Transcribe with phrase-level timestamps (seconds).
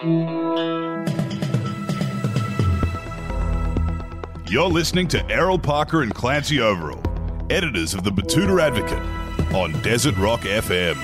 [0.00, 1.04] You're
[4.68, 7.04] listening to Errol Parker and Clancy Overell,
[7.50, 9.02] editors of the Betoota Advocate,
[9.52, 10.94] on Desert Rock FM.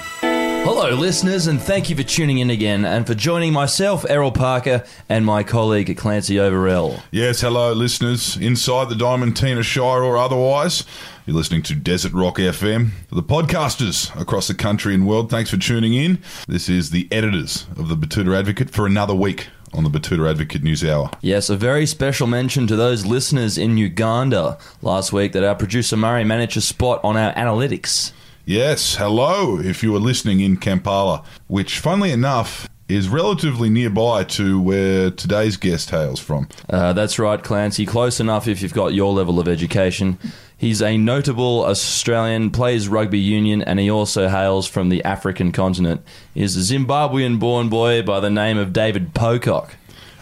[0.65, 4.85] Hello, listeners, and thank you for tuning in again and for joining myself, Errol Parker,
[5.09, 7.03] and my colleague Clancy Overell.
[7.11, 10.85] Yes, hello, listeners, inside the Diamantina Shire or otherwise.
[11.27, 12.91] You're listening to Desert Rock FM.
[13.09, 16.19] For the podcasters across the country and world, thanks for tuning in.
[16.47, 20.63] This is the editors of the Betoota Advocate for another week on the Betoota Advocate
[20.63, 21.11] News Hour.
[21.23, 25.97] Yes, a very special mention to those listeners in Uganda last week that our producer
[25.97, 28.13] Murray managed a spot on our analytics.
[28.45, 34.61] Yes, hello, if you are listening in Kampala, which, funnily enough, is relatively nearby to
[34.61, 36.49] where today's guest hails from.
[36.71, 37.87] Uh, that's right, Clancy.
[37.87, 40.19] Close enough if you've got your level of education.
[40.57, 46.03] He's a notable Australian, plays rugby union, and he also hails from the African continent.
[46.33, 49.75] He's a Zimbabwean born boy by the name of David Pocock.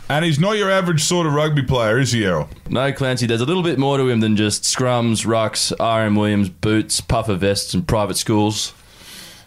[0.08, 2.48] And he's not your average sort of rugby player, is he, Errol?
[2.68, 6.48] No, Clancy, there's a little bit more to him than just scrums, rucks, RM Williams,
[6.48, 8.74] boots, puffer vests, and private schools.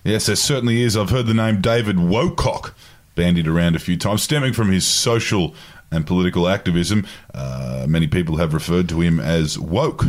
[0.03, 0.95] Yes, there certainly is.
[0.95, 2.73] I've heard the name David Wocock
[3.16, 5.55] bandied around a few times, stemming from his social
[5.91, 7.05] and political activism.
[7.33, 10.05] Uh, many people have referred to him as woke.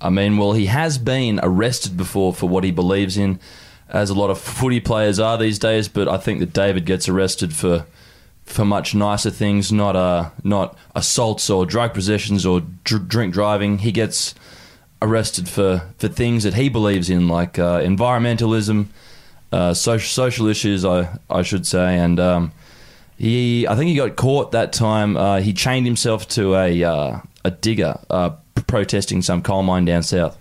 [0.00, 3.40] I mean, well, he has been arrested before for what he believes in,
[3.88, 5.88] as a lot of footy players are these days.
[5.88, 7.86] But I think that David gets arrested for
[8.44, 13.78] for much nicer things, not uh, not assaults or drug possessions or dr- drink driving.
[13.78, 14.34] He gets
[15.00, 18.86] arrested for, for things that he believes in, like uh, environmentalism,
[19.54, 22.52] uh, social social issues, I I should say, and um,
[23.16, 25.16] he I think he got caught that time.
[25.16, 28.30] Uh, he chained himself to a uh, a digger uh,
[28.66, 30.36] protesting some coal mine down south.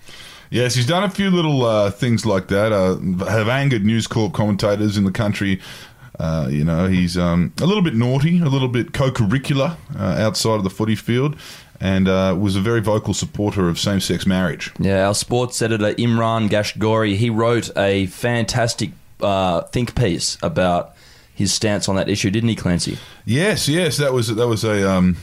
[0.50, 2.72] Yes, he's done a few little uh, things like that.
[2.72, 5.62] Uh, have angered News Corp commentators in the country.
[6.20, 10.56] Uh, you know, he's um, a little bit naughty, a little bit co-curricular uh, outside
[10.56, 11.36] of the footy field,
[11.80, 14.72] and uh, was a very vocal supporter of same-sex marriage.
[14.80, 18.92] Yeah, our sports editor Imran Gashgori he wrote a fantastic
[19.24, 20.96] uh, think piece about
[21.34, 22.98] his stance on that issue, didn't he, Clancy?
[23.26, 25.18] Yes, yes, that was that was a um,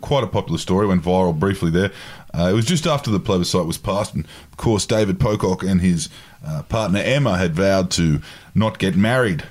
[0.00, 0.86] quite a popular story.
[0.86, 1.90] Went viral briefly there.
[2.34, 5.80] Uh, it was just after the plebiscite was passed, and of course, David Pocock and
[5.80, 6.08] his
[6.46, 8.20] uh, partner Emma had vowed to
[8.54, 9.44] not get married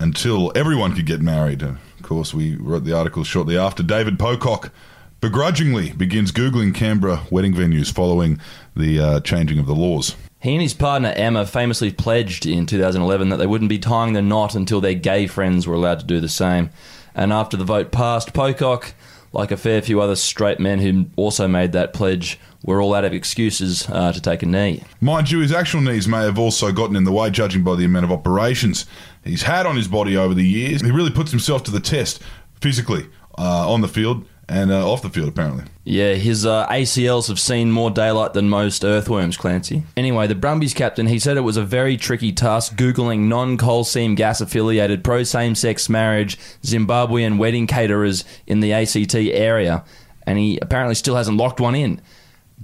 [0.00, 1.62] until everyone could get married.
[1.62, 3.82] Of course, we wrote the article shortly after.
[3.82, 4.72] David Pocock
[5.20, 8.40] begrudgingly begins googling Canberra wedding venues following
[8.74, 10.16] the uh, changing of the laws.
[10.42, 14.20] He and his partner Emma famously pledged in 2011 that they wouldn't be tying the
[14.20, 16.70] knot until their gay friends were allowed to do the same.
[17.14, 18.92] And after the vote passed, Pocock,
[19.32, 23.04] like a fair few other straight men who also made that pledge, were all out
[23.04, 24.82] of excuses uh, to take a knee.
[25.00, 27.84] Mind you, his actual knees may have also gotten in the way, judging by the
[27.84, 28.84] amount of operations
[29.22, 30.82] he's had on his body over the years.
[30.82, 32.20] He really puts himself to the test
[32.60, 33.06] physically
[33.38, 35.64] uh, on the field and uh, off the field, apparently.
[35.84, 39.84] Yeah, his uh, ACLs have seen more daylight than most earthworms, Clancy.
[39.96, 43.82] Anyway, the Brumbies captain, he said it was a very tricky task Googling non coal
[43.82, 49.84] seam gas affiliated pro same sex marriage Zimbabwean wedding caterers in the ACT area,
[50.26, 52.00] and he apparently still hasn't locked one in.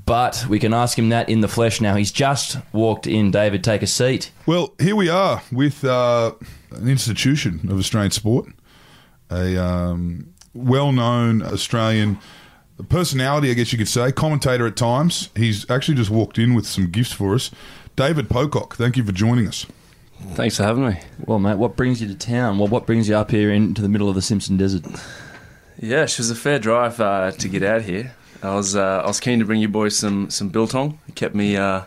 [0.05, 1.97] But we can ask him that in the flesh now.
[1.97, 3.31] He's just walked in.
[3.31, 4.31] David, take a seat.
[4.47, 6.35] Well, here we are with uh,
[6.71, 8.47] an institution of Australian sport,
[9.31, 12.19] a um, well known Australian
[12.89, 15.31] personality, I guess you could say, commentator at times.
[15.37, 17.51] He's actually just walked in with some gifts for us.
[17.97, 19.67] David Pocock, thank you for joining us.
[20.35, 21.01] Thanks for having me.
[21.27, 22.59] Well, mate, what brings you to town?
[22.59, 24.85] Well, what brings you up here into the middle of the Simpson Desert?
[25.81, 28.15] Yeah, it was a fair drive uh, to get out here.
[28.43, 30.99] I was uh, I was keen to bring you boys some some biltong.
[31.09, 31.83] It kept me uh,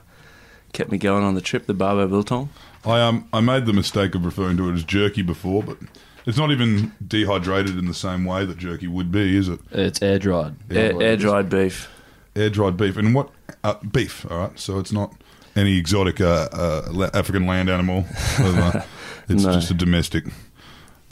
[0.73, 1.65] kept me going on the trip.
[1.65, 2.49] The Barbo biltong.
[2.85, 5.77] I um I made the mistake of referring to it as jerky before, but
[6.25, 9.59] it's not even dehydrated in the same way that jerky would be, is it?
[9.71, 10.55] It's air dried.
[10.69, 11.89] Air, air dried beef.
[12.35, 13.29] Air dried beef, and what
[13.63, 14.25] uh, beef?
[14.29, 15.13] All right, so it's not
[15.55, 18.05] any exotic uh, uh, African land animal.
[19.29, 19.53] It's No.
[19.53, 20.25] just a domestic,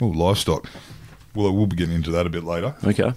[0.00, 0.68] oh, livestock.
[1.34, 2.74] Well, we'll be getting into that a bit later.
[2.84, 3.12] Okay.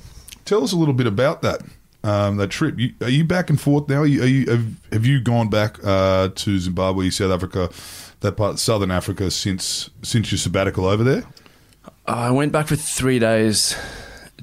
[0.45, 1.61] Tell us a little bit about that
[2.03, 2.77] um, that trip.
[2.77, 4.01] You, are you back and forth now?
[4.01, 7.69] Are you, are you have, have you gone back uh, to Zimbabwe, South Africa,
[8.21, 11.23] that part, Southern Africa since since your sabbatical over there?
[12.05, 13.75] I went back for three days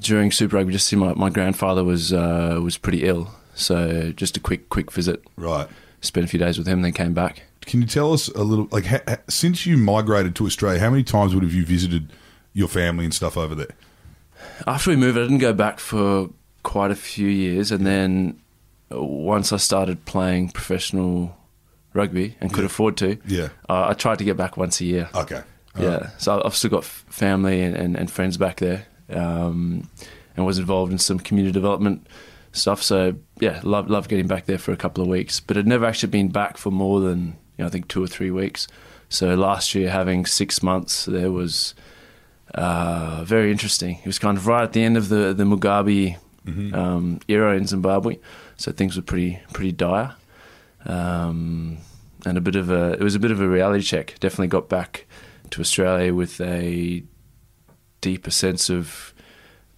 [0.01, 3.31] during Super Rugby just to see my, my grandfather was uh, was pretty ill.
[3.55, 5.23] So just a quick quick visit.
[5.37, 5.69] Right.
[6.01, 7.43] Spent a few days with him, then came back.
[7.67, 10.89] Can you tell us a little like ha, ha- since you migrated to Australia, how
[10.91, 12.11] many times would have you visited
[12.55, 13.75] your family and stuff over there?
[14.67, 16.31] After we moved, I didn't go back for
[16.63, 18.41] quite a few years, and then
[18.91, 21.37] uh, once I started playing professional
[21.93, 23.49] rugby and could afford to, Yeah.
[23.69, 25.11] uh, I tried to get back once a year.
[25.15, 25.43] Okay.
[25.79, 29.89] Yeah, so I've still got family and, and, and friends back there, um,
[30.37, 32.07] and was involved in some community development
[32.53, 32.83] stuff.
[32.83, 35.85] So yeah, love love getting back there for a couple of weeks, but had never
[35.85, 38.67] actually been back for more than you know, I think two or three weeks.
[39.09, 41.75] So last year having six months there was
[42.55, 43.99] uh, very interesting.
[43.99, 46.17] It was kind of right at the end of the the Mugabe
[46.75, 48.19] um, era in Zimbabwe,
[48.57, 50.15] so things were pretty pretty dire.
[50.85, 51.79] Um,
[52.27, 54.19] and a bit of a it was a bit of a reality check.
[54.21, 55.07] Definitely got back
[55.51, 57.03] to Australia with a
[58.01, 59.13] deeper sense of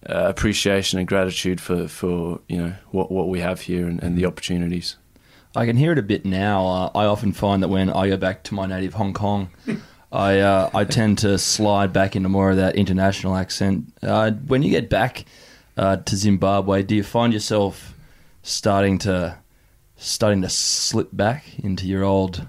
[0.07, 4.17] uh, appreciation and gratitude for, for you know what what we have here and, and
[4.17, 4.97] the opportunities.
[5.55, 6.65] I can hear it a bit now.
[6.67, 9.49] Uh, I often find that when I go back to my native Hong Kong,
[10.11, 13.93] I uh, I tend to slide back into more of that international accent.
[14.01, 15.25] Uh, when you get back
[15.77, 17.93] uh, to Zimbabwe, do you find yourself
[18.41, 19.37] starting to
[19.95, 22.47] starting to slip back into your old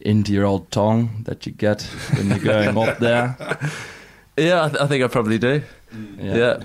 [0.00, 1.82] into your old tongue that you get
[2.16, 3.36] when you're going up there?
[4.36, 5.62] Yeah, I, th- I think I probably do.
[6.18, 6.62] Yeah, yeah,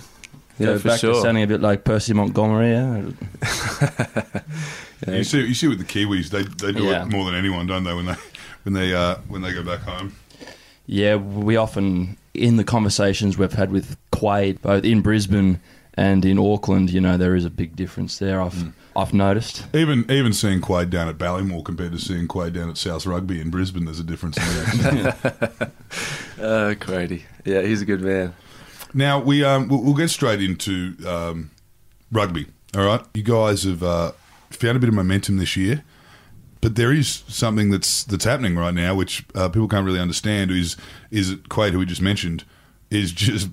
[0.59, 1.13] Go for back sure.
[1.13, 2.71] to sounding a bit like Percy Montgomery.
[2.71, 3.05] Yeah?
[5.07, 7.03] You see, you see with the Kiwis, they they do Yeah.
[7.03, 7.93] it more than anyone, don't they?
[7.93, 8.15] When they
[8.63, 10.13] when they uh, when they go back home.
[10.87, 15.61] Yeah, we often in the conversations we've had with Quade, both in Brisbane
[15.93, 18.41] and in Auckland, you know, there is a big difference there.
[18.41, 18.69] I've Hmm.
[18.95, 19.65] I've noticed.
[19.73, 23.39] Even even seeing Quade down at Ballymore compared to seeing Quade down at South Rugby
[23.39, 25.71] in Brisbane, there's a difference in the accent.
[26.39, 27.25] Uh, Grady.
[27.43, 28.33] Yeah, he's a good man.
[28.93, 31.51] Now we um, we'll, we'll get straight into um,
[32.11, 32.47] rugby.
[32.75, 34.11] All right, you guys have uh,
[34.49, 35.83] found a bit of momentum this year,
[36.61, 40.51] but there is something that's that's happening right now, which uh, people can't really understand.
[40.51, 40.77] Is
[41.11, 42.45] is it Quade, who we just mentioned,
[42.89, 43.49] is just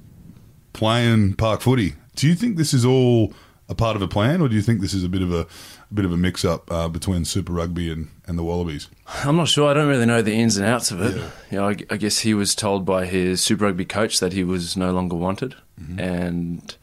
[0.72, 1.94] playing park footy?
[2.14, 3.34] Do you think this is all
[3.68, 5.40] a part of a plan, or do you think this is a bit of a,
[5.40, 8.88] a bit of a mix up uh, between Super Rugby and, and the Wallabies?
[9.24, 9.68] I'm not sure.
[9.68, 11.16] I don't really know the ins and outs of it.
[11.16, 11.30] Yeah.
[11.50, 14.44] You know, I, I guess he was told by his Super Rugby coach that he
[14.44, 15.56] was no longer wanted,
[15.98, 16.76] and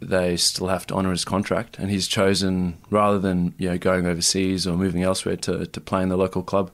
[0.00, 1.78] they still have to honour his contract.
[1.78, 6.02] And he's chosen rather than you know going overseas or moving elsewhere to to play
[6.02, 6.70] in the local club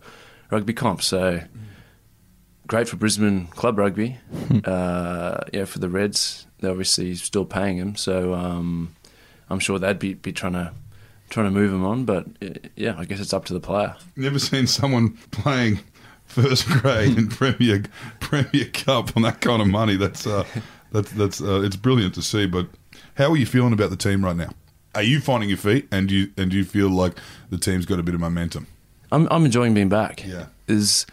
[0.51, 1.03] rugby comp.
[1.03, 1.43] So
[2.67, 4.19] great for Brisbane club rugby.
[4.65, 7.97] uh, yeah, for the Reds, they're obviously still paying him.
[7.97, 8.95] So um,
[9.51, 10.73] I'm sure they'd be be trying to.
[11.31, 13.95] Trying to move him on, but uh, yeah, I guess it's up to the player.
[14.17, 15.81] Never seen someone playing
[16.25, 17.83] first grade in Premier
[18.21, 19.97] Premier Cup on that kind of money.
[19.97, 20.47] That's uh,
[20.91, 22.47] that's that's uh, it's brilliant to see.
[22.47, 22.69] But
[23.17, 24.51] how are you feeling about the team right now?
[24.95, 27.19] Are you finding your feet, and do you and do you feel like
[27.51, 28.67] the team's got a bit of momentum?
[29.13, 30.25] I'm I'm enjoying being back.
[30.27, 30.47] Yeah.
[30.67, 31.05] is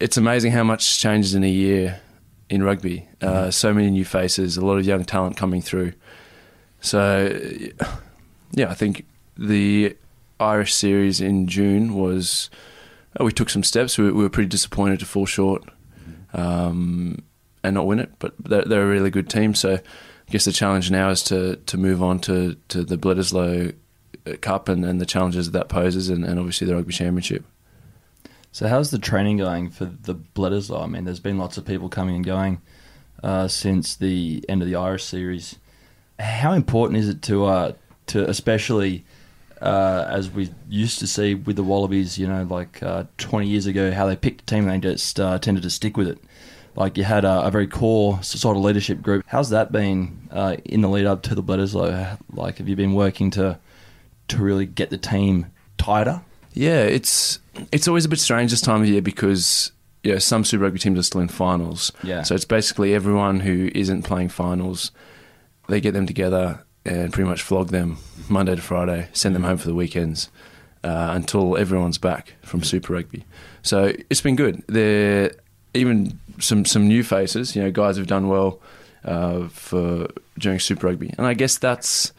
[0.00, 2.00] it's amazing how much changes in a year
[2.50, 3.06] in rugby.
[3.20, 5.92] Uh, so many new faces, a lot of young talent coming through.
[6.84, 7.34] So,
[8.52, 9.06] yeah, I think
[9.38, 9.96] the
[10.38, 12.50] Irish series in June was
[13.18, 13.96] uh, we took some steps.
[13.96, 15.64] We, we were pretty disappointed to fall short
[16.34, 17.22] um,
[17.62, 19.54] and not win it, but they're, they're a really good team.
[19.54, 23.74] So, I guess the challenge now is to to move on to to the Bledisloe
[24.42, 27.46] Cup and, and the challenges that poses, and, and obviously the rugby championship.
[28.52, 30.82] So how's the training going for the Bledisloe?
[30.82, 32.60] I mean, there's been lots of people coming and going
[33.22, 35.56] uh, since the end of the Irish series.
[36.18, 37.72] How important is it to uh,
[38.06, 39.04] to especially
[39.60, 43.66] uh, as we used to see with the Wallabies, you know, like uh, 20 years
[43.66, 46.18] ago, how they picked a team and they just uh, tended to stick with it.
[46.76, 49.24] Like you had a, a very core sort of leadership group.
[49.26, 52.18] How's that been uh, in the lead up to the Bledisloe?
[52.32, 53.58] Like, have you been working to
[54.26, 55.46] to really get the team
[55.78, 56.22] tighter?
[56.52, 57.38] Yeah, it's
[57.70, 59.70] it's always a bit strange this time of year because
[60.02, 61.92] yeah, some Super Rugby teams are still in finals.
[62.02, 62.22] Yeah.
[62.22, 64.90] So it's basically everyone who isn't playing finals,
[65.68, 67.96] they get them together and pretty much flog them
[68.28, 70.30] Monday to Friday, send them home for the weekends
[70.82, 73.24] uh, until everyone's back from Super Rugby.
[73.62, 74.62] So it's been good.
[74.66, 75.32] There
[75.72, 78.60] even some some new faces, you know, guys who've done well
[79.04, 82.12] uh, for during Super Rugby, and I guess that's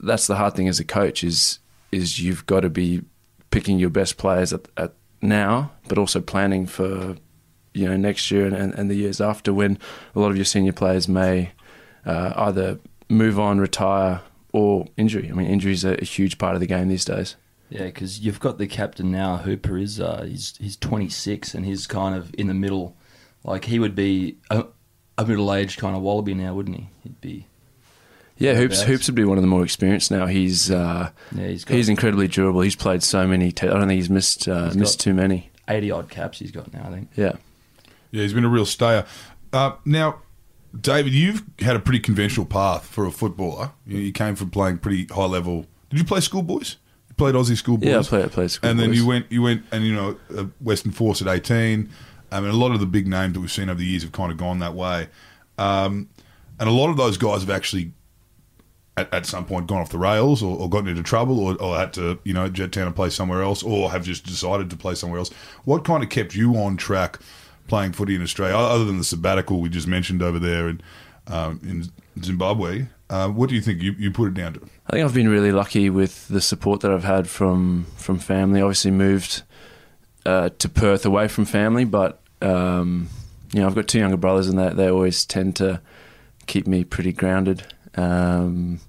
[0.00, 1.58] that's the hard thing as a coach is
[1.92, 3.02] is you've got to be
[3.50, 7.16] picking your best players at, at now, but also planning for
[7.74, 9.78] you know next year and, and, and the years after when
[10.14, 11.52] a lot of your senior players may
[12.08, 14.22] uh, either move on, retire,
[14.52, 15.28] or injury.
[15.30, 17.36] I mean, injuries are a huge part of the game these days.
[17.70, 19.36] Yeah, because you've got the captain now.
[19.36, 22.96] Hooper is uh, he's he's 26 and he's kind of in the middle.
[23.44, 24.64] Like he would be a,
[25.18, 26.88] a middle aged kind of wallaby now, wouldn't he?
[27.02, 27.46] He'd be.
[28.38, 30.26] Yeah, Hoops Hoops would be one of the more experienced now.
[30.26, 32.60] He's uh, Yeah, he's got he's incredibly durable.
[32.60, 33.50] He's played so many.
[33.52, 35.50] Te- I don't think he's missed uh, He's missed too many.
[35.68, 36.38] 80 odd caps.
[36.38, 37.10] He's got now, I think.
[37.16, 37.32] Yeah.
[38.12, 39.04] Yeah, he's been a real stayer.
[39.52, 40.20] Uh, now,
[40.78, 43.72] David, you've had a pretty conventional path for a footballer.
[43.86, 45.66] You, you came from playing pretty high level.
[45.90, 46.76] Did you play schoolboys?
[47.08, 47.88] You played Aussie schoolboys.
[47.88, 50.44] Yeah, I played- I played And then you went, you went, and you know, uh,
[50.60, 51.88] Western Force at eighteen.
[52.30, 54.12] I mean, a lot of the big names that we've seen over the years have
[54.12, 55.08] kind of gone that way.
[55.56, 56.10] Um,
[56.60, 57.92] and a lot of those guys have actually.
[58.96, 61.76] At, at some point, gone off the rails, or, or gotten into trouble, or, or
[61.78, 64.76] had to, you know, jet down and play somewhere else, or have just decided to
[64.76, 65.30] play somewhere else.
[65.64, 67.20] What kind of kept you on track
[67.68, 70.80] playing footy in Australia, other than the sabbatical we just mentioned over there in
[71.28, 72.86] um, in Zimbabwe?
[73.10, 74.60] Uh, what do you think you, you put it down to?
[74.86, 78.60] I think I've been really lucky with the support that I've had from from family.
[78.60, 79.42] Obviously, moved
[80.26, 83.08] uh, to Perth away from family, but um,
[83.52, 85.80] you know I've got two younger brothers, and they they always tend to
[86.46, 87.64] keep me pretty grounded.
[87.94, 88.80] Um,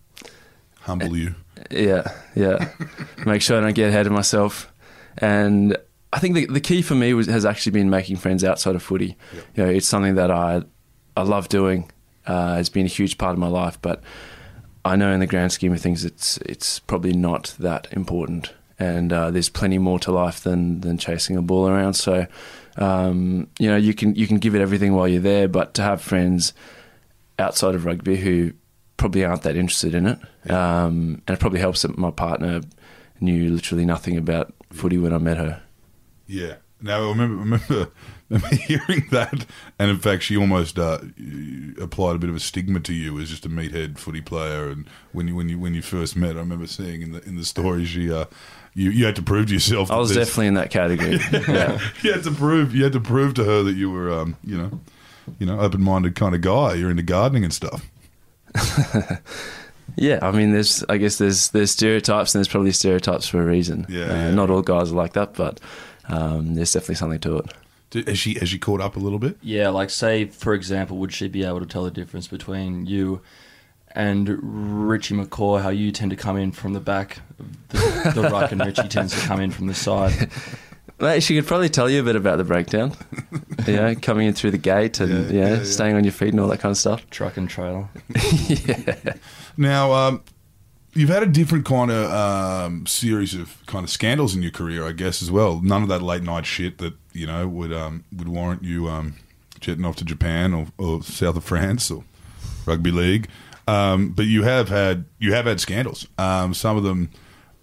[0.81, 1.35] Humble you.
[1.71, 2.03] yeah,
[2.35, 2.69] yeah.
[3.25, 4.71] Make sure I don't get ahead of myself.
[5.17, 5.77] And
[6.11, 8.83] I think the, the key for me was, has actually been making friends outside of
[8.83, 9.15] footy.
[9.33, 9.45] Yep.
[9.55, 10.63] You know, it's something that I
[11.15, 11.91] I love doing.
[12.25, 14.01] Uh, it's been a huge part of my life, but
[14.85, 18.53] I know in the grand scheme of things, it's it's probably not that important.
[18.79, 21.93] And uh, there's plenty more to life than than chasing a ball around.
[21.93, 22.27] So,
[22.77, 25.81] um, you know, you can you can give it everything while you're there, but to
[25.81, 26.53] have friends
[27.37, 28.53] outside of rugby who
[28.97, 32.61] probably aren't that interested in it, um, and it probably helps that my partner
[33.19, 35.61] knew literally nothing about footy when I met her.
[36.29, 36.55] Yeah.
[36.81, 37.91] Now I remember, remember,
[38.29, 39.45] remember hearing that,
[39.77, 40.99] and in fact, she almost uh,
[41.81, 44.69] applied a bit of a stigma to you as just a meathead footy player.
[44.69, 47.35] And when you when you when you first met, I remember seeing in the in
[47.35, 48.13] the story she.
[48.13, 48.25] Uh,
[48.75, 49.89] you, you had to prove to yourself.
[49.91, 51.17] I was there's- definitely in that category.
[51.53, 51.79] yeah.
[52.03, 54.57] you had to prove you had to prove to her that you were um, you
[54.57, 54.79] know
[55.39, 56.75] you know open minded kind of guy.
[56.75, 57.89] You're into gardening and stuff.
[59.95, 63.45] Yeah, I mean, there's, I guess there's, there's stereotypes, and there's probably stereotypes for a
[63.45, 63.85] reason.
[63.89, 64.31] Yeah, Uh, yeah.
[64.31, 65.59] Not all guys are like that, but
[66.09, 68.07] um, there's definitely something to it.
[68.07, 69.37] Has she has she caught up a little bit?
[69.41, 73.21] Yeah, like say for example, would she be able to tell the difference between you
[73.93, 74.37] and
[74.89, 75.61] Richie McCaw?
[75.61, 77.21] How you tend to come in from the back,
[77.69, 80.29] the, the ruck, and Richie tends to come in from the side.
[80.99, 82.93] Mate, she could probably tell you a bit about the breakdown.
[83.67, 85.63] you know, coming in through the gate and Yeah, yeah, yeah, yeah.
[85.63, 87.09] staying on your feet and all that kind of stuff.
[87.09, 87.87] Truck and trailer.
[88.49, 89.13] Yeah.
[89.55, 90.23] Now, um,
[90.93, 94.85] you've had a different kind of um, series of kind of scandals in your career,
[94.85, 95.61] I guess, as well.
[95.61, 99.15] None of that late night shit that you know would um, would warrant you um,
[99.59, 102.03] jetting off to Japan or, or south of France or
[102.65, 103.27] rugby league.
[103.67, 106.07] Um, but you have had you have had scandals.
[106.17, 107.11] Um, some of them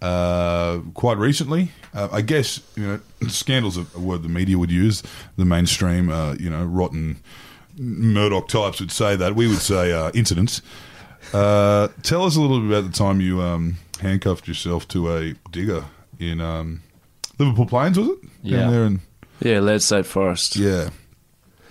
[0.02, 1.72] uh, quite recently.
[1.92, 5.02] Uh, I guess you know scandals are a word the media would use.
[5.36, 7.18] The mainstream, uh, you know, rotten
[7.78, 9.34] Murdoch types would say that.
[9.34, 10.62] We would say uh, incidents.
[11.32, 15.34] Uh, tell us a little bit about the time you um, handcuffed yourself to a
[15.50, 15.84] digger
[16.18, 16.82] in um,
[17.38, 18.18] Liverpool Plains, was it?
[18.42, 18.58] Yeah.
[18.60, 19.00] Down there in,
[19.40, 20.56] Yeah, Leard Forest.
[20.56, 20.90] yeah.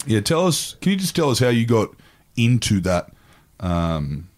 [0.08, 1.90] Yeah, tell us, can you just tell us how you got
[2.38, 3.12] into that
[3.60, 4.30] um,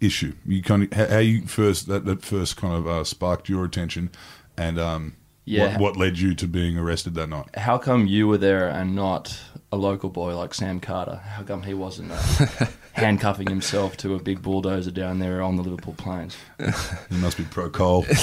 [0.00, 0.34] issue?
[0.44, 4.10] You kind of, how you first, that, that first kind of uh, sparked your attention
[4.58, 5.14] and um,
[5.46, 5.72] Yeah.
[5.78, 7.46] what, what led you to being arrested that night?
[7.56, 9.38] How come you were there and not
[9.72, 11.16] a local boy like Sam Carter?
[11.16, 15.62] How come he wasn't uh, handcuffing himself to a big bulldozer down there on the
[15.62, 16.36] Liverpool plains?
[17.10, 18.06] You must be pro coal.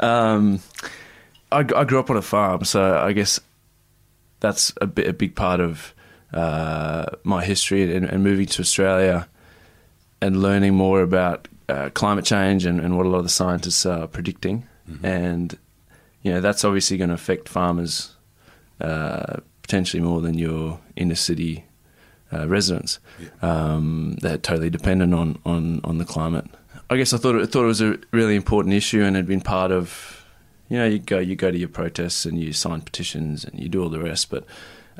[0.00, 0.60] Um,
[1.50, 3.40] I, I grew up on a farm, so I guess
[4.40, 5.94] that's a, bit, a big part of
[6.32, 9.28] uh, my history and, and moving to Australia
[10.20, 13.84] and learning more about uh, climate change and, and what a lot of the scientists
[13.86, 14.68] are predicting.
[15.02, 15.58] And,
[16.22, 18.16] you know, that's obviously going to affect farmers
[18.80, 21.64] uh, potentially more than your inner city
[22.32, 22.98] uh, residents.
[23.42, 26.46] Um, they're totally dependent on, on, on the climate.
[26.90, 29.40] I guess I thought it, thought it was a really important issue and had been
[29.40, 30.24] part of,
[30.68, 33.68] you know, you go you go to your protests and you sign petitions and you
[33.68, 34.44] do all the rest, but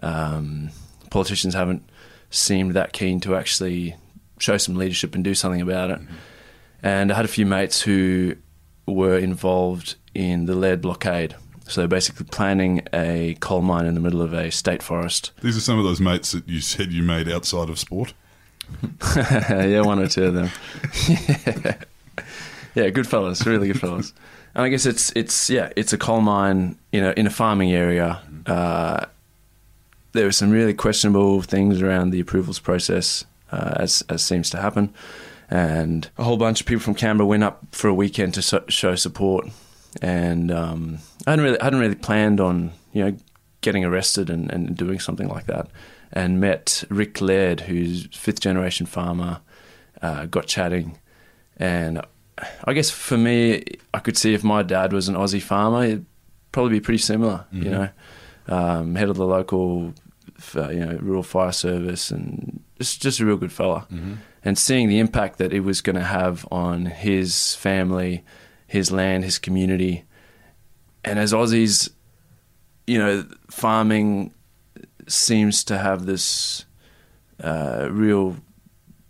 [0.03, 0.71] um,
[1.11, 1.83] politicians haven't
[2.31, 3.97] seemed that keen to actually
[4.39, 6.01] show some leadership and do something about it.
[6.83, 8.37] And I had a few mates who
[8.87, 11.35] were involved in the Leard blockade.
[11.69, 15.33] So basically planning a coal mine in the middle of a state forest.
[15.43, 18.15] These are some of those mates that you said you made outside of sport.
[19.17, 20.51] yeah, one or two of them.
[22.75, 24.13] yeah, good fellas, really good fellas.
[24.55, 27.73] And I guess it's it's yeah, it's a coal mine, you know, in a farming
[27.73, 28.21] area.
[28.47, 29.07] Uh,
[30.13, 34.59] there were some really questionable things around the approvals process, uh, as as seems to
[34.59, 34.93] happen,
[35.51, 38.65] and a whole bunch of people from Canberra went up for a weekend to so-
[38.69, 39.47] show support.
[40.01, 43.17] And um, I hadn't really I hadn't really planned on you know
[43.61, 45.69] getting arrested and, and doing something like that,
[46.13, 49.41] and met Rick Laird, who's fifth generation farmer.
[50.01, 50.97] Uh, got chatting,
[51.57, 52.01] and
[52.65, 56.07] I guess for me, I could see if my dad was an Aussie farmer, it'd
[56.53, 57.47] probably be pretty similar.
[57.51, 57.89] You know,
[58.49, 59.93] um, head of the local,
[60.55, 63.87] uh, you know, rural fire service, and just just a real good fella.
[64.45, 68.25] And seeing the impact that it was going to have on his family,
[68.69, 70.05] his land, his community,
[71.05, 71.91] and as Aussies,
[72.87, 74.33] you know, farming
[75.09, 76.65] seems to have this
[77.43, 78.37] uh, real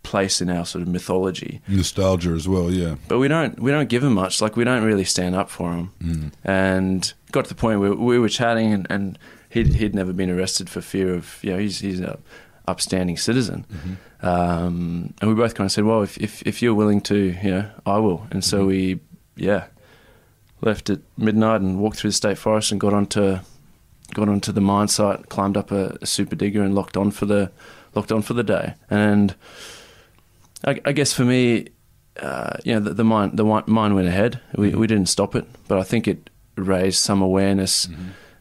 [0.03, 1.61] place in our sort of mythology.
[1.67, 2.95] Nostalgia as well, yeah.
[3.07, 4.41] But we don't we don't give him much.
[4.41, 5.91] Like we don't really stand up for him.
[6.01, 6.31] Mm.
[6.43, 10.29] And got to the point where we were chatting, and, and he'd he'd never been
[10.29, 12.17] arrested for fear of you know he's he's a
[12.67, 13.65] upstanding citizen.
[13.71, 13.93] Mm-hmm.
[14.25, 17.51] Um, and we both kind of said, well, if, if if you're willing to, you
[17.51, 18.27] know, I will.
[18.31, 18.67] And so Mhm.
[18.67, 18.99] we
[19.39, 19.65] yeah
[20.61, 23.39] left at midnight and walked through the state forest and got onto
[24.13, 27.25] got onto the mine site, climbed up a, a super digger and locked on for
[27.25, 27.51] the
[27.95, 28.73] locked on for the day.
[28.89, 29.35] And
[30.65, 31.67] I, I guess for me,
[32.17, 34.41] uh, you know, the, the mine the mine went ahead.
[34.55, 37.87] We we didn't stop it, but I think it raised some awareness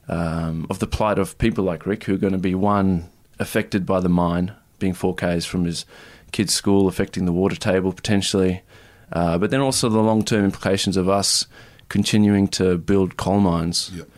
[0.09, 3.87] um, of the plight of people like Rick, who are going to be one affected
[3.87, 5.85] by the mine, being 4Ks from his
[6.33, 8.63] kid's school, affecting the water table potentially,
[9.13, 11.47] uh, but then also the long term implications of us
[11.89, 14.09] continuing to build coal mines Yep.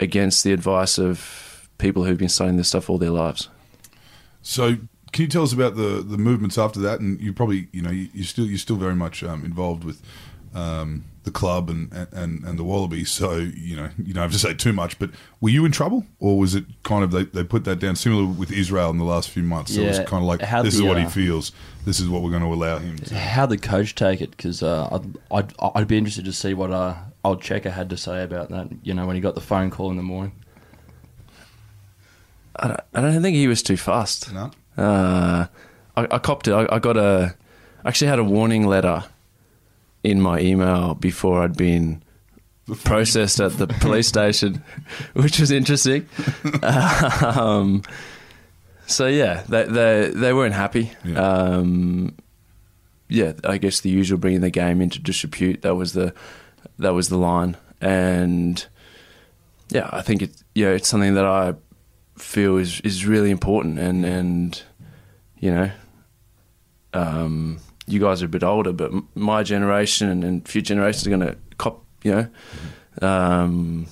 [0.00, 3.48] against the advice of people who've been studying this stuff all their lives.
[4.42, 4.76] So,
[5.12, 7.00] can you tell us about the, the movements after that?
[7.00, 10.02] And you probably, you know, you, you're still you're still very much um, involved with
[10.54, 13.10] um, the club and, and, and the Wallabies.
[13.10, 14.98] So, you know, you don't have to say too much.
[14.98, 15.10] But
[15.42, 18.24] were you in trouble, or was it kind of they, they put that down similar
[18.24, 19.74] with Israel in the last few months?
[19.74, 21.52] So it was kind of like how this is the, what he uh, feels.
[21.84, 22.96] This is what we're going to allow him.
[22.96, 23.14] to.
[23.14, 24.30] How the coach take it?
[24.30, 27.96] Because uh, I'd, I'd I'd be interested to see what uh, old Cheika had to
[27.96, 28.68] say about that.
[28.82, 30.32] You know, when he got the phone call in the morning.
[32.58, 34.32] I don't, I don't think he was too fast.
[34.32, 34.50] No.
[34.78, 35.46] Uh,
[35.96, 36.52] I, I copped it.
[36.52, 37.34] I, I got a,
[37.84, 39.04] I actually had a warning letter
[40.06, 42.00] in my email before I'd been
[42.84, 44.62] processed at the police station,
[45.14, 46.08] which was interesting.
[46.62, 47.82] um,
[48.86, 50.92] so yeah, they, they they weren't happy.
[51.04, 51.18] Yeah.
[51.18, 52.14] Um,
[53.08, 55.62] yeah, I guess the usual bringing the game into disrepute.
[55.62, 56.14] That was the
[56.78, 58.64] that was the line, and
[59.70, 60.30] yeah, I think it.
[60.54, 61.54] Yeah, it's something that I
[62.16, 64.62] feel is is really important, and and
[65.40, 65.70] you know,
[66.92, 71.20] um, you guys are a bit older, but my generation and, future generations are going
[71.20, 72.28] to cop, you know,
[73.02, 73.86] um,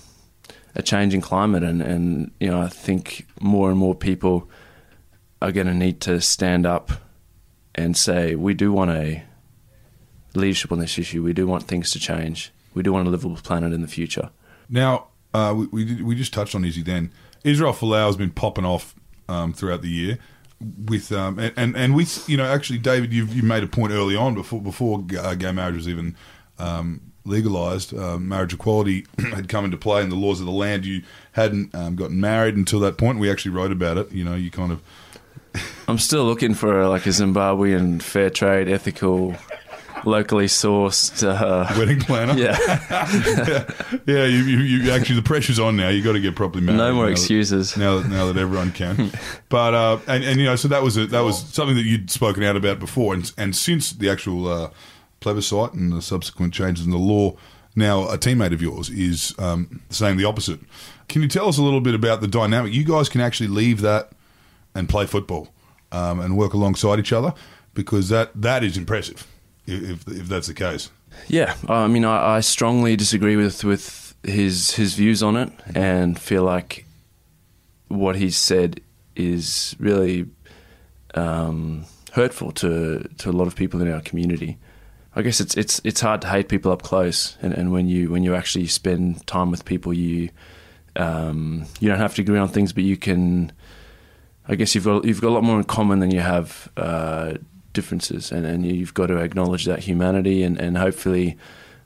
[0.75, 4.49] a changing climate, and and you know, I think more and more people
[5.41, 6.91] are going to need to stand up
[7.75, 9.23] and say we do want a
[10.35, 11.23] leadership on this issue.
[11.23, 12.53] We do want things to change.
[12.75, 14.31] We do want a livable planet in the future.
[14.69, 17.13] Now, uh, we we, we just touched on Izzy then.
[17.45, 18.95] Israel Folau has been popping off
[19.29, 20.19] um, throughout the year
[20.61, 23.93] with um, and, and and with you know actually David you've you made a point
[23.93, 26.17] early on before before uh, gay marriage was even
[26.59, 30.85] um, legalized uh, marriage equality had come into play in the laws of the land
[30.85, 33.19] you hadn't um, gotten married until that point.
[33.19, 34.83] We actually wrote about it you know you kind of
[35.87, 39.37] I'm still looking for like a Zimbabwean fair trade, ethical,
[40.07, 41.23] locally sourced.
[41.27, 42.57] Uh, wedding planner yeah,
[44.07, 46.79] yeah you, you, you actually the pressure's on now you got to get properly married
[46.79, 47.77] no more now that- excuses.
[47.77, 49.11] now that, now that everyone can.
[49.49, 52.11] But uh, and, and you know, so that was a, that was something that you'd
[52.11, 54.71] spoken out about before, and and since the actual uh,
[55.21, 57.37] plebiscite and the subsequent changes in the law,
[57.77, 60.61] now a teammate of yours is um, saying the opposite.
[61.09, 62.73] Can you tell us a little bit about the dynamic?
[62.73, 64.11] You guys can actually leave that
[64.75, 65.53] and play football
[65.93, 67.35] um, and work alongside each other
[67.75, 69.27] because that that is impressive.
[69.66, 70.90] If if that's the case,
[71.29, 76.18] Yeah, I mean, I, I strongly disagree with with his his views on it, and
[76.18, 76.87] feel like
[77.88, 78.81] what he's said
[79.16, 80.27] is really
[81.14, 84.59] um, hurtful to to a lot of people in our community.
[85.16, 88.11] I guess it's it's it's hard to hate people up close, and, and when you
[88.11, 90.31] when you actually spend time with people, you
[90.96, 93.53] um, you don't have to agree on things, but you can.
[94.46, 97.35] I guess you've got you've got a lot more in common than you have uh,
[97.75, 101.37] differences, and, and you've got to acknowledge that humanity, and and hopefully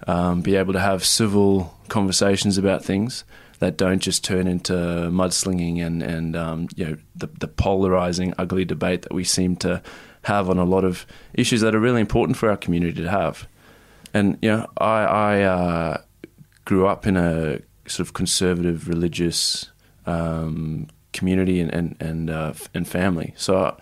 [0.06, 3.24] um, be able to have civil conversations about things
[3.58, 8.64] that don't just turn into mudslinging and and um, you know the, the polarizing, ugly
[8.64, 9.82] debate that we seem to
[10.22, 13.48] have on a lot of issues that are really important for our community to have.
[14.14, 16.02] And you know, I, I uh,
[16.64, 19.70] grew up in a sort of conservative religious
[20.06, 23.76] um, community and and and, uh, and family, so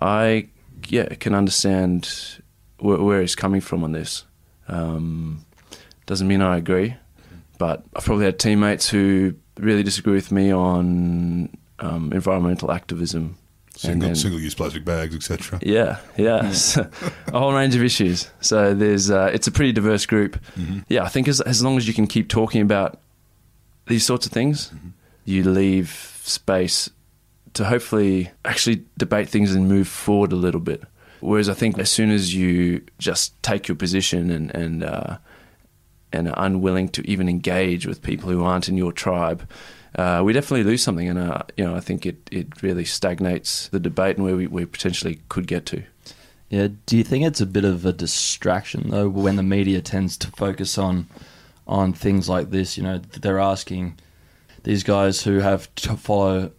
[0.00, 0.48] I
[0.90, 2.40] yeah can understand
[2.78, 4.24] where, where he's coming from on this.
[4.68, 5.44] Um,
[6.06, 6.94] doesn't mean I agree,
[7.58, 13.36] but I've probably had teammates who really disagree with me on um, environmental activism.
[13.76, 15.58] single then- single use plastic bags, etc.
[15.62, 16.52] yeah, yeah,
[17.28, 18.30] a whole range of issues.
[18.40, 20.38] So there's, uh, it's a pretty diverse group.
[20.88, 23.00] Yeah, I think as as long as you can keep talking about
[23.86, 24.72] these sorts of things,
[25.24, 25.90] you leave
[26.24, 26.88] space
[27.54, 30.82] to hopefully actually debate things and move forward a little bit.
[31.20, 35.18] Whereas I think as soon as you just take your position and and uh,
[36.12, 39.48] and are unwilling to even engage with people who aren't in your tribe,
[39.94, 41.08] uh, we definitely lose something.
[41.08, 44.46] And uh, you know, I think it, it really stagnates the debate and where we,
[44.46, 45.84] we potentially could get to.
[46.50, 50.18] Yeah, do you think it's a bit of a distraction though when the media tends
[50.18, 51.06] to focus on
[51.66, 52.76] on things like this?
[52.76, 53.98] You know, they're asking
[54.64, 56.50] these guys who have to follow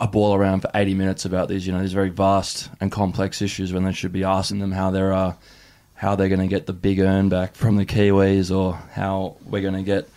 [0.00, 3.42] a ball around for 80 minutes about these, you know, these very vast and complex
[3.42, 5.34] issues when they should be asking them how they're uh,
[5.94, 9.62] how they're going to get the big earn back from the Kiwis or how we're
[9.62, 10.08] going to get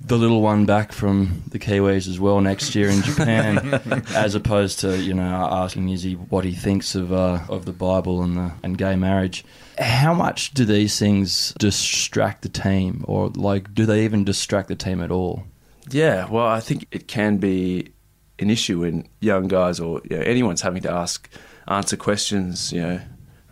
[0.00, 3.80] the little one back from the Kiwis as well next year in Japan,
[4.14, 8.22] as opposed to you know asking Izzy what he thinks of uh, of the Bible
[8.22, 9.44] and the and gay marriage.
[9.78, 14.74] How much do these things distract the team, or like do they even distract the
[14.74, 15.44] team at all?
[15.90, 17.92] Yeah, well, I think it can be
[18.40, 21.28] an issue when young guys or you know, anyone's having to ask
[21.68, 23.00] answer questions, you know,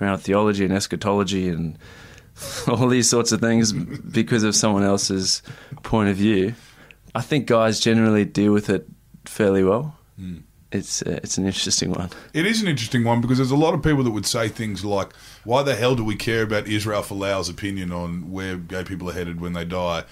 [0.00, 1.78] around theology and eschatology and
[2.68, 5.42] all these sorts of things because of someone else's
[5.82, 6.54] point of view.
[7.14, 8.86] I think guys generally deal with it
[9.24, 9.96] fairly well.
[10.20, 10.42] Mm.
[10.70, 12.10] It's uh, it's an interesting one.
[12.34, 14.84] It is an interesting one because there's a lot of people that would say things
[14.84, 19.08] like, "Why the hell do we care about Israel Folau's opinion on where gay people
[19.08, 20.04] are headed when they die?"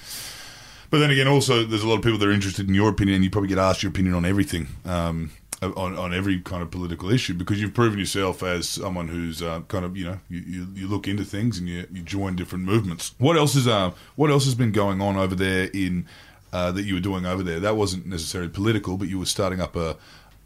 [0.91, 3.17] But then again, also there's a lot of people that are interested in your opinion.
[3.17, 4.69] And you probably get asked your opinion on everything.
[4.85, 5.31] Um,
[5.63, 9.61] on, on every kind of political issue because you've proven yourself as someone who's uh,
[9.69, 12.65] kind of you know you, you, you, look into things and you, you join different
[12.65, 13.15] movements.
[13.19, 16.07] What else is uh, what else has been going on over there in
[16.53, 17.59] uh, that you were doing over there?
[17.59, 19.97] That wasn't necessarily political, but you were starting up a,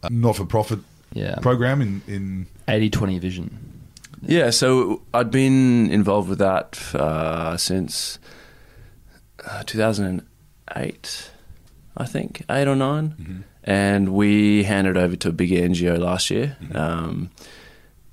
[0.01, 0.79] a not for profit
[1.13, 1.35] yeah.
[1.41, 3.71] program in in 80-20 vision.
[4.21, 8.19] Yeah, so I'd been involved with that uh, since
[9.43, 9.63] uh,
[10.73, 11.31] 2008,
[11.97, 16.29] I think eight or 9 mm-hmm and we handed over to a big NGO last
[16.29, 16.57] year.
[16.61, 16.75] Mm-hmm.
[16.75, 17.31] Um,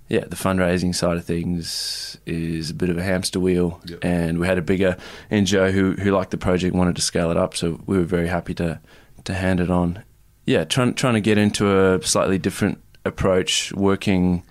[0.08, 3.98] yeah, the fundraising side of things is a bit of a hamster wheel, yep.
[4.02, 4.96] and we had a bigger
[5.30, 8.28] NGO who who liked the project, wanted to scale it up, so we were very
[8.28, 8.80] happy to
[9.24, 10.02] to hand it on.
[10.46, 14.44] Yeah, trying trying to get into a slightly different approach, working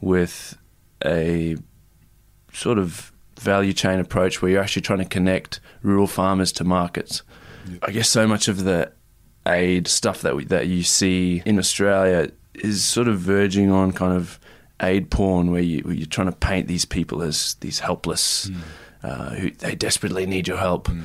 [0.00, 0.58] with
[1.04, 1.56] a
[2.52, 7.22] sort of value chain approach where you're actually trying to connect rural farmers to markets.
[7.82, 8.92] I guess so much of the
[9.46, 14.16] aid stuff that we, that you see in Australia is sort of verging on kind
[14.16, 14.38] of
[14.82, 18.56] aid porn, where, you, are trying to paint these people as these helpless, mm.
[19.02, 20.88] uh, who they desperately need your help.
[20.88, 21.02] Mm.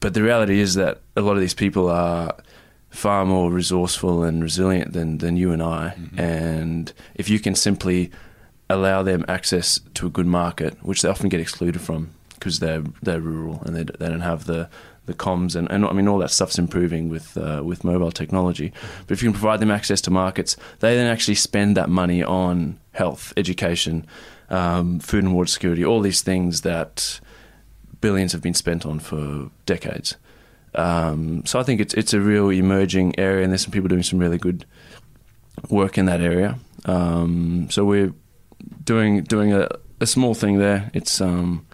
[0.00, 2.34] But the reality is that a lot of these people are
[2.90, 5.94] far more resourceful and resilient than than you and I.
[5.96, 6.20] Mm-hmm.
[6.20, 8.10] And if you can simply
[8.68, 12.82] allow them access to a good market, which they often get excluded from because they're
[13.02, 14.68] they're rural and they, they don't have the
[15.06, 18.72] the comms and, and I mean all that stuff's improving with uh, with mobile technology.
[19.06, 22.22] But if you can provide them access to markets, they then actually spend that money
[22.22, 24.06] on health, education,
[24.48, 27.20] um, food and water security, all these things that
[28.00, 30.16] billions have been spent on for decades.
[30.74, 34.02] Um, so I think it's it's a real emerging area, and there's some people doing
[34.02, 34.64] some really good
[35.68, 36.58] work in that area.
[36.84, 38.12] Um, so we're
[38.84, 39.68] doing doing a,
[40.00, 40.90] a small thing there.
[40.94, 41.66] It's um,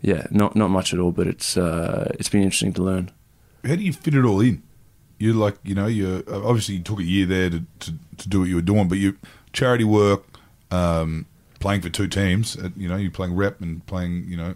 [0.00, 3.10] yeah, not not much at all, but it's uh, it's been interesting to learn.
[3.64, 4.62] How do you fit it all in?
[5.18, 8.40] You're like, you know, you obviously you took a year there to, to, to, do
[8.40, 9.16] what you were doing, but you
[9.54, 10.24] charity work,
[10.70, 11.24] um,
[11.58, 12.56] playing for two teams.
[12.76, 14.54] You know, you're playing rep and playing, you know,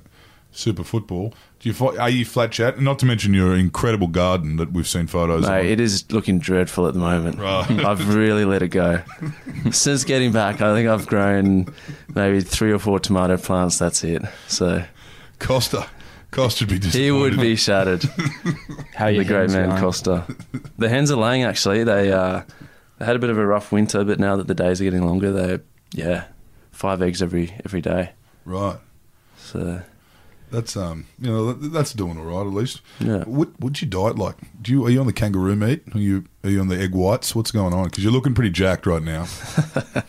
[0.52, 1.34] super football.
[1.60, 2.80] Do you are you flat chat?
[2.80, 5.46] Not to mention your incredible garden that we've seen photos.
[5.46, 5.66] Mate, of.
[5.66, 7.38] it is looking dreadful at the moment.
[7.38, 7.70] Right.
[7.84, 9.02] I've really let it go.
[9.70, 11.66] Since getting back, I think I've grown
[12.14, 13.78] maybe three or four tomato plants.
[13.78, 14.22] That's it.
[14.46, 14.84] So
[15.40, 15.88] Costa.
[16.30, 17.04] Costa would be disappointed.
[17.04, 18.04] He would be shattered.
[18.94, 19.80] How you the great man going?
[19.80, 20.24] Costa.
[20.78, 21.42] The hens are laying.
[21.42, 22.42] Actually, they uh,
[22.98, 25.04] they had a bit of a rough winter, but now that the days are getting
[25.04, 25.58] longer, they
[25.92, 26.26] yeah,
[26.70, 28.12] five eggs every every day.
[28.44, 28.78] Right.
[29.38, 29.82] So
[30.50, 32.80] that's um, you know, that's doing all right at least.
[33.00, 33.24] Yeah.
[33.24, 34.36] What what's your diet like?
[34.62, 35.82] Do you are you on the kangaroo meat?
[35.94, 37.34] Are you are you on the egg whites?
[37.34, 37.84] What's going on?
[37.84, 39.26] Because you're looking pretty jacked right now.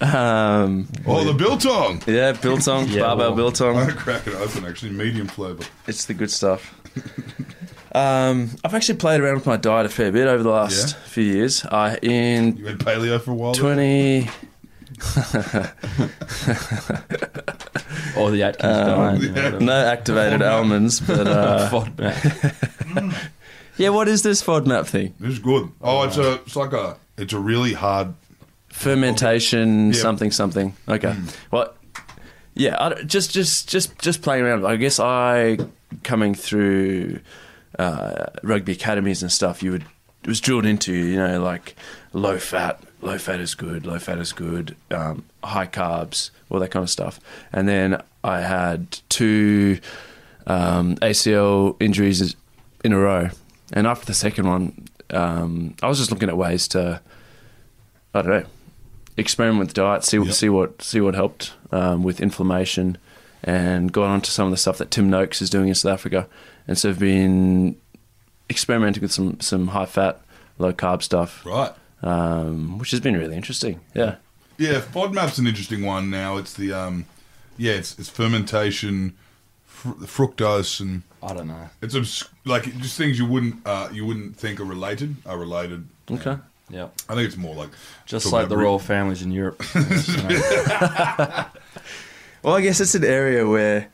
[0.00, 2.02] Um, oh, the biltong.
[2.06, 3.76] Yeah, biltong, yeah, barbell well, biltong.
[3.76, 5.64] I crack it open actually, medium flavour.
[5.86, 6.74] It's the good stuff.
[7.94, 11.02] um, I've actually played around with my diet a fair bit over the last yeah.
[11.04, 11.64] few years.
[11.66, 13.52] I in you went paleo for a while.
[13.52, 14.30] Twenty.
[18.16, 19.60] or the Atkins um, diet.
[19.60, 23.14] No activated almonds, but uh, FODMAP.
[23.76, 25.14] yeah, what is this FODMAP thing?
[25.20, 25.70] It's good.
[25.80, 28.14] Oh, it's a it's like a it's a really hard
[28.70, 29.96] fermentation yep.
[29.96, 30.74] something something.
[30.88, 31.12] Okay.
[31.12, 31.36] Mm.
[31.50, 31.74] Well,
[32.54, 34.66] yeah, I, just just just just playing around.
[34.66, 35.58] I guess I
[36.02, 37.20] coming through
[37.78, 39.62] uh, rugby academies and stuff.
[39.62, 39.84] You would
[40.22, 41.76] it was drilled into you know like
[42.12, 42.80] low fat.
[43.02, 43.86] Low fat is good.
[43.86, 44.76] Low fat is good.
[44.90, 47.18] Um, high carbs, all that kind of stuff.
[47.52, 49.80] And then I had two
[50.46, 52.36] um, ACL injuries
[52.84, 53.30] in a row.
[53.72, 57.00] And after the second one, um, I was just looking at ways to,
[58.14, 58.46] I don't know,
[59.20, 60.32] experiment with diet, see Yep.
[60.34, 62.98] see what see what helped um, with inflammation,
[63.44, 66.26] and got onto some of the stuff that Tim Noakes is doing in South Africa,
[66.66, 67.76] and so I've been
[68.48, 70.20] experimenting with some some high fat,
[70.58, 71.72] low carb stuff, Right.
[72.02, 73.80] um, which has been really interesting.
[73.94, 74.16] Yeah,
[74.58, 76.36] Yeah, FODMAP's an interesting one now.
[76.36, 77.06] It's the um,
[77.56, 79.14] yeah, it's it's fermentation,
[79.66, 81.70] fr- fructose, and I don't know.
[81.82, 85.86] it's obs- like just things you wouldn't uh, you wouldn't think are related are related.
[86.10, 86.36] okay.
[86.70, 87.70] Yeah, I think it's more like
[88.06, 89.62] just like the royal families in Europe.
[92.42, 93.88] Well, I guess it's an area where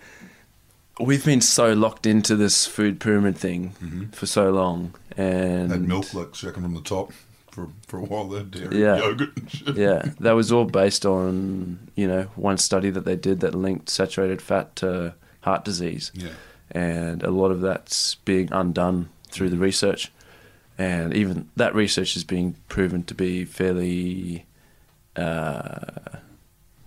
[1.01, 4.05] we've been so locked into this food pyramid thing mm-hmm.
[4.11, 7.12] for so long, and had milk like second from the top
[7.51, 8.99] for for a while there, dairy, Yeah.
[8.99, 9.37] yogurt.
[9.37, 9.77] And shit.
[9.77, 13.89] yeah, that was all based on you know one study that they did that linked
[13.89, 16.29] saturated fat to heart disease, Yeah.
[16.71, 19.65] and a lot of that's being undone through the mm-hmm.
[19.65, 20.12] research,
[20.79, 24.47] and even that research is being proven to be fairly
[25.17, 26.19] uh,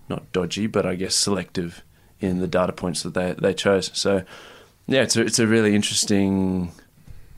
[0.08, 1.82] not dodgy, but I guess selective
[2.20, 3.90] in the data points that they they chose.
[3.94, 4.22] So
[4.86, 6.72] yeah, it's a, it's a really interesting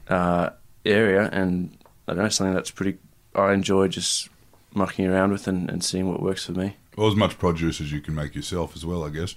[0.09, 0.51] uh,
[0.85, 1.77] area, and
[2.09, 2.99] I don't know something that's pretty.
[3.35, 4.29] I enjoy just
[4.75, 6.77] mucking around with and, and seeing what works for me.
[6.97, 9.35] Well, as much produce as you can make yourself as well, I guess.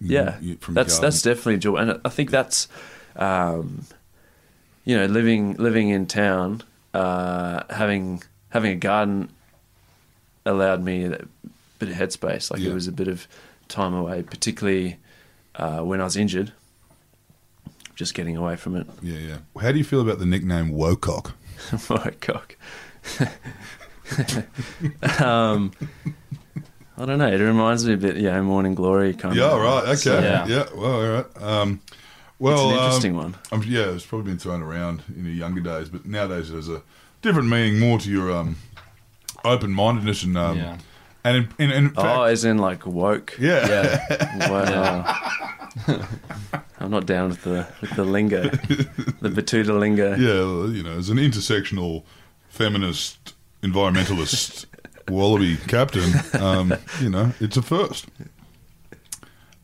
[0.00, 2.68] Yeah, you- that's that's definitely enjoyable, and I think that's,
[3.16, 3.84] um,
[4.86, 6.62] you know, living living in town,
[6.94, 9.28] uh, having having a garden
[10.46, 11.10] allowed me a
[11.78, 12.50] bit of headspace.
[12.50, 12.70] Like Yeah.
[12.70, 13.26] it was a bit of
[13.68, 14.96] time away, particularly
[15.56, 16.52] uh, when I was injured.
[17.96, 18.86] Just getting away from it.
[19.02, 19.38] yeah, yeah.
[19.60, 21.32] How do you feel about the nickname Wocock?
[21.90, 22.56] My cock.
[25.20, 25.72] um,
[26.98, 27.28] I don't know.
[27.28, 29.58] It reminds me a bit, yeah, Morning Glory kind Yeah, of.
[29.58, 29.84] Yeah, right.
[29.84, 29.94] Okay.
[29.96, 30.46] So, yeah.
[30.46, 30.66] Yeah.
[30.74, 31.42] Well, all right.
[31.42, 31.80] Um,
[32.38, 33.36] well, it's an um, interesting one.
[33.52, 36.82] Um, yeah, it's probably been thrown around in your younger days, but nowadays there's a
[37.22, 38.56] different meaning, more to your um,
[39.44, 40.78] open-mindedness and um, Yeah.
[41.24, 43.36] and in, in, in fact, Oh, as in like woke.
[43.38, 43.66] yeah,
[44.10, 45.22] Yeah, Wow.
[46.78, 50.14] I'm not down with the with the lingo, the Betoota lingo.
[50.14, 52.02] yeah, you know, as an intersectional
[52.48, 54.66] feminist environmentalist
[55.08, 58.06] wallaby captain, um, you know, it's a first.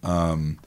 [0.02, 0.58] Um,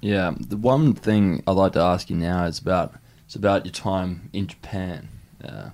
[0.00, 0.32] yeah.
[0.38, 2.94] The one thing I'd like to ask you now is about
[3.26, 5.08] it's about your time in Japan.
[5.44, 5.70] Uh,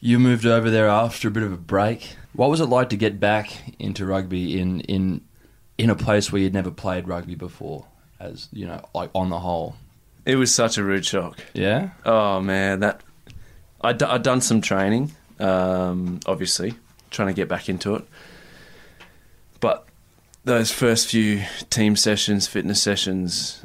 [0.00, 2.16] you moved over there after a bit of a break.
[2.34, 5.20] What was it like to get back into rugby in in
[5.78, 7.86] in a place where you'd never played rugby before?
[8.20, 9.76] As you know, like on the whole,
[10.24, 11.38] It was such a rude shock.
[11.52, 11.90] yeah.
[12.06, 13.00] Oh man, that
[13.82, 16.74] I'd, I'd done some training, um, obviously
[17.10, 18.04] trying to get back into it,
[19.60, 19.86] but
[20.44, 23.64] those first few team sessions, fitness sessions,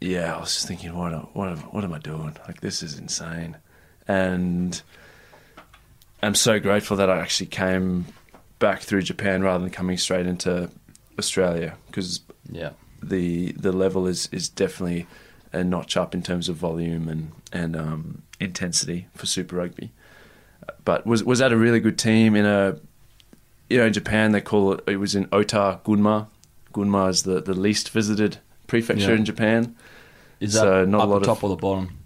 [0.00, 2.36] yeah, I was just thinking, what, what, am- what am I doing?
[2.46, 3.56] Like this is insane,
[4.06, 4.80] and
[6.22, 8.06] I'm so grateful that I actually came
[8.58, 10.70] back through Japan rather than coming straight into
[11.18, 12.70] Australia because Yeah.
[13.02, 15.06] the the level is is definitely
[15.52, 19.92] a notch up in terms of volume and and um, intensity for Super Rugby.
[20.84, 22.78] But was was that a really good team in a
[23.68, 26.26] you know in Japan they call it it was in Ota Gunma.
[26.72, 29.18] Gunma is the, the least visited prefecture Yeah.
[29.18, 29.74] in Japan.
[30.40, 31.98] Is that So, not a lot the of- top or the bottom?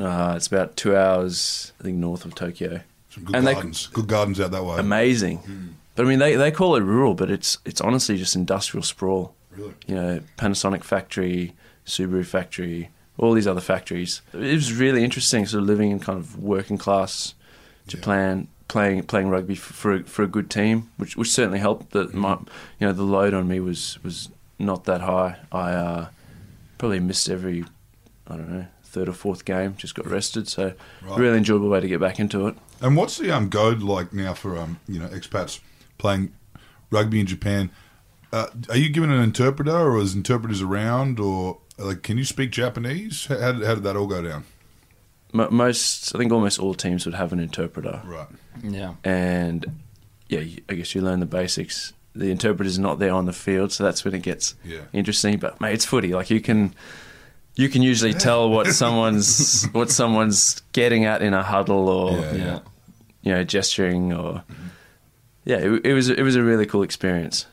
[0.00, 2.80] Uh, it's about two hours I think north of Tokyo.
[3.10, 4.78] some good And they- gardens, good gardens out that way.
[4.78, 5.76] Amazing.
[5.94, 9.34] But I mean they, they call it rural, but it's it's honestly just industrial sprawl.
[9.54, 9.74] Really?
[9.86, 11.52] you know, Panasonic factory,
[11.86, 14.22] Subaru factory, all these other factories.
[14.32, 17.34] It was really interesting, sort of living in kind of working class
[17.86, 21.90] Japan, playing playing rugby for for a, for a good team, which which certainly helped.
[21.92, 22.38] That my,
[22.78, 25.36] you know, the load on me was was not that high.
[25.50, 26.08] I uh,
[26.78, 27.64] probably missed every,
[28.28, 29.74] I don't know, third or fourth game.
[29.76, 31.18] Just got rested, so Right.
[31.18, 32.54] really enjoyable way to get back into it.
[32.80, 35.60] And what's the um go like now for um you know expats
[35.98, 36.32] playing
[36.90, 37.70] rugby in Japan?
[38.32, 42.50] Uh, are you given an interpreter, or is interpreters around, or like can you speak
[42.50, 43.26] Japanese?
[43.26, 44.44] How, how did that all go down?
[45.32, 48.00] Mo- Most, I think, almost all teams would have an interpreter.
[48.04, 48.26] Right.
[48.62, 48.94] Yeah.
[49.02, 49.66] and
[50.28, 51.92] yeah, I guess you learn the basics.
[52.14, 54.82] The interpreter's not there on the field, so that's when it gets Yeah.
[54.92, 55.38] interesting.
[55.38, 56.12] But mate, it's footy.
[56.14, 56.74] Like you can,
[57.56, 62.34] you can usually tell what someone's what someone's getting at in a huddle or Yeah,
[62.34, 62.58] Yeah.
[63.22, 64.42] you know gesturing or
[65.44, 65.56] yeah.
[65.56, 67.46] It, it was it was a really cool experience.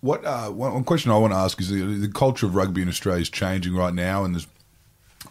[0.00, 2.82] What uh, one, one question I want to ask is the, the culture of rugby
[2.82, 4.46] in Australia is changing right now, and there's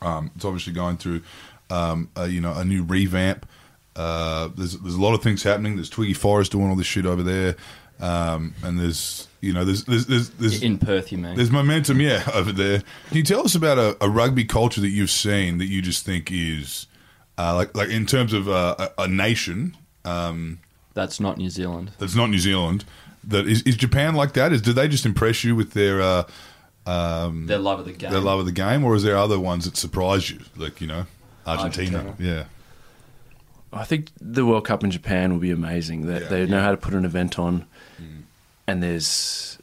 [0.03, 1.21] um, it's obviously going through
[1.69, 3.47] um, a, you know a new revamp.
[3.95, 5.75] Uh, there's there's a lot of things happening.
[5.75, 7.55] There's Twiggy Forrest doing all this shit over there,
[7.99, 11.35] um, and there's you know there's there's there's, there's In Perth, you mean?
[11.35, 12.81] There's momentum, yeah, over there.
[13.07, 16.05] Can you tell us about a, a rugby culture that you've seen that you just
[16.05, 16.87] think is
[17.37, 20.59] uh, like like in terms of uh, a, a nation, um,
[20.93, 21.91] that's not New Zealand.
[21.97, 22.85] That's not New Zealand.
[23.25, 24.51] That is, is Japan like that?
[24.51, 26.23] Is do they just impress you with their uh,
[26.85, 28.11] um, Their love of the game.
[28.11, 30.39] their love of the game, or is there other ones that surprise you?
[30.57, 31.05] Like you know,
[31.45, 31.97] Argentina.
[31.99, 32.15] Argentina.
[32.19, 32.43] Yeah,
[33.71, 36.05] I think the World Cup in Japan will be amazing.
[36.07, 36.27] They, Yeah.
[36.27, 37.65] they know how to put an event on,
[38.67, 39.57] and there's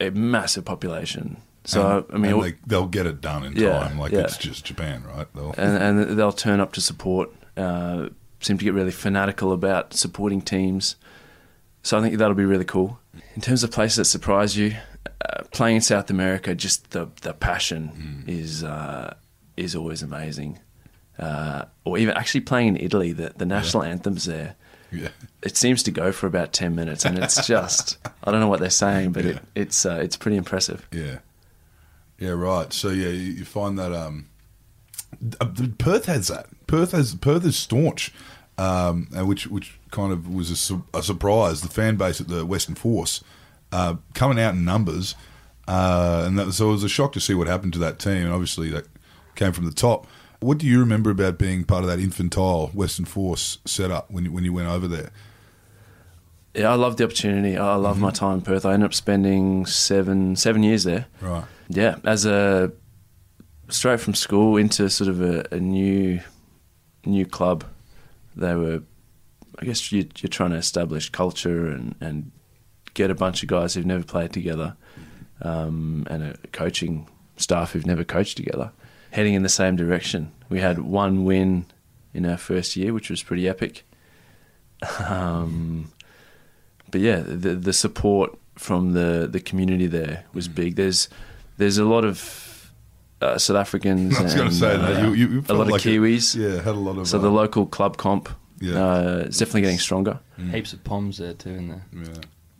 [0.00, 1.36] a massive population.
[1.64, 3.98] So And- I mean, and they, they'll get it done in Yeah, time.
[3.98, 4.20] Like yeah.
[4.20, 5.26] it's just Japan, right?
[5.34, 7.30] They'll, and, and they'll turn up to support.
[7.56, 8.08] Uh,
[8.40, 10.96] seem to get really fanatical about supporting teams.
[11.82, 12.98] So I think that'll be really cool.
[13.34, 14.74] In terms of places that surprise you,
[15.28, 19.14] uh, playing in South America, just the the passion is uh,
[19.56, 20.58] is always amazing.
[21.18, 24.54] Uh, or even actually playing in Italy, the the national anthems there.
[24.90, 25.08] yeah.
[25.42, 28.60] It seems to go for about ten minutes, and it's just I don't know what
[28.60, 29.30] they're saying, but Yeah.
[29.32, 30.86] it, it's uh, it's pretty impressive.
[30.92, 31.18] Yeah,
[32.18, 32.72] yeah, right.
[32.72, 34.28] So yeah, you, you find that um,
[35.40, 35.46] uh,
[35.78, 36.46] Perth has that.
[36.66, 38.12] Perth has Perth is staunch,
[38.58, 41.60] um, and which which kind of was a, su- a surprise.
[41.62, 43.22] The fan base at the Western Force
[43.72, 45.14] uh, coming out in numbers,
[45.70, 48.24] uh, and that, so it was a shock to see what happened to that team.
[48.24, 48.86] And obviously that
[49.34, 50.06] came from the top.
[50.40, 54.32] What do you remember about being part of that infantile Western Force setup when you,
[54.32, 55.10] when you went over there?
[56.54, 57.56] Yeah, I loved the opportunity.
[57.56, 58.66] I love my time in Perth.
[58.66, 61.06] I ended up spending seven seven years there.
[61.20, 61.44] Right.
[61.68, 62.72] Yeah, as a
[63.68, 66.20] straight from school into sort of a, a new
[67.04, 67.64] new club,
[68.34, 68.82] they were.
[69.60, 72.32] I guess you, you're trying to establish culture and, and
[72.94, 74.74] get a bunch of guys who've never played together,
[75.42, 78.70] um, and a coaching staff who've never coached together,
[79.12, 80.30] heading in the same direction.
[80.48, 81.66] We had one win
[82.14, 83.84] in our first year, which was pretty epic.
[84.98, 85.92] Um,
[86.90, 90.54] but yeah, the the support from the, the community there was Mm.
[90.54, 90.76] big.
[90.76, 91.08] There's
[91.58, 92.72] there's a lot of
[93.20, 94.16] uh, South Africans.
[94.18, 95.86] I was going to and, say that uh, you, you, you a lot of like
[95.86, 96.34] it- Kiwis.
[96.36, 97.06] yeah, had a lot of.
[97.08, 98.28] So the uh, local club comp
[98.60, 98.82] Yeah.
[98.82, 100.18] uh, is definitely getting stronger.
[100.50, 101.84] Heaps of poms there too in there.
[101.92, 102.00] yeah,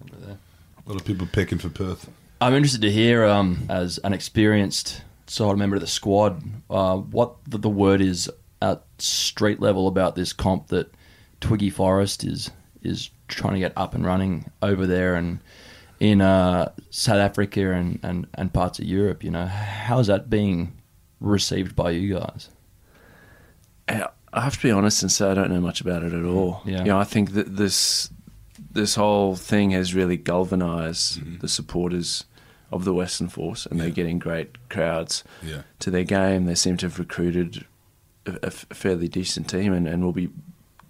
[0.04, 0.38] Over there.
[0.86, 2.08] a lot of people pecking for Perth.
[2.40, 7.37] I'm interested to hear, um, as an experienced side member of the squad, uh, what
[7.46, 8.31] the, the word is
[8.62, 10.92] at street level about this comp that
[11.40, 12.50] Twiggy Forrest is
[12.83, 15.40] is trying to get up and running over there and
[16.00, 19.22] in uh, South Africa and, and, and parts of Europe.
[19.22, 20.72] You know, how's that being
[21.20, 22.48] received by you guys?
[23.87, 26.24] I I have to be honest and say I don't know much about it at
[26.24, 26.62] all.
[26.64, 26.79] Yeah.
[26.79, 28.11] You know, I think that this
[28.72, 32.24] this whole thing has really galvanized the supporters
[32.72, 35.62] of the Western Force, and they're getting great crowds Yeah.
[35.80, 36.44] to their game.
[36.46, 37.64] They seem to have recruited
[38.26, 40.28] a fairly decent team, and, and will be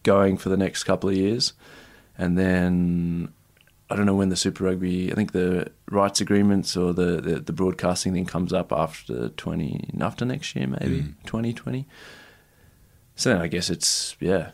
[0.03, 1.53] going for the next couple of years.
[2.19, 3.33] And then
[3.89, 5.11] I don't know when the Super Rugby.
[5.11, 9.89] I think the rights agreements or the, the, the broadcasting thing comes up after twenty
[10.01, 11.15] after next year, maybe Mm.
[11.25, 11.87] twenty twenty.
[13.17, 14.51] So then I guess it's yeah,